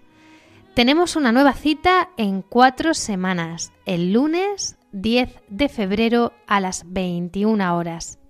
Tenemos 0.75 1.17
una 1.17 1.33
nueva 1.33 1.55
cita 1.55 2.11
en 2.17 2.43
cuatro 2.43 2.95
semanas, 2.95 3.73
el 3.87 4.13
lunes 4.13 4.77
10 4.93 5.35
de 5.49 5.69
febrero 5.69 6.33
a 6.47 6.61
las 6.61 6.85
21 6.93 7.77
horas. 7.77 8.21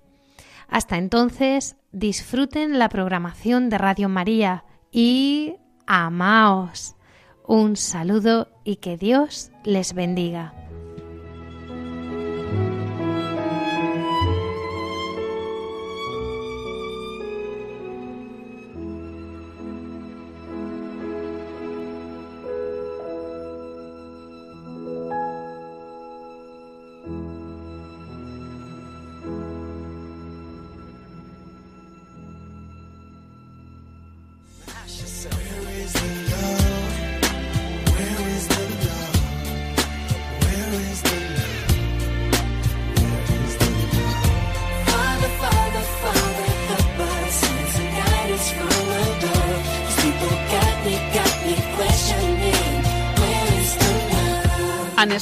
Hasta 0.68 0.96
entonces, 0.96 1.76
disfruten 1.92 2.78
la 2.78 2.88
programación 2.88 3.68
de 3.68 3.76
Radio 3.76 4.08
María 4.08 4.64
y 4.94 5.56
amaos. 5.86 6.94
Un 7.46 7.76
saludo 7.76 8.48
y 8.62 8.76
que 8.76 8.96
Dios 8.96 9.50
les 9.64 9.92
bendiga. 9.92 10.63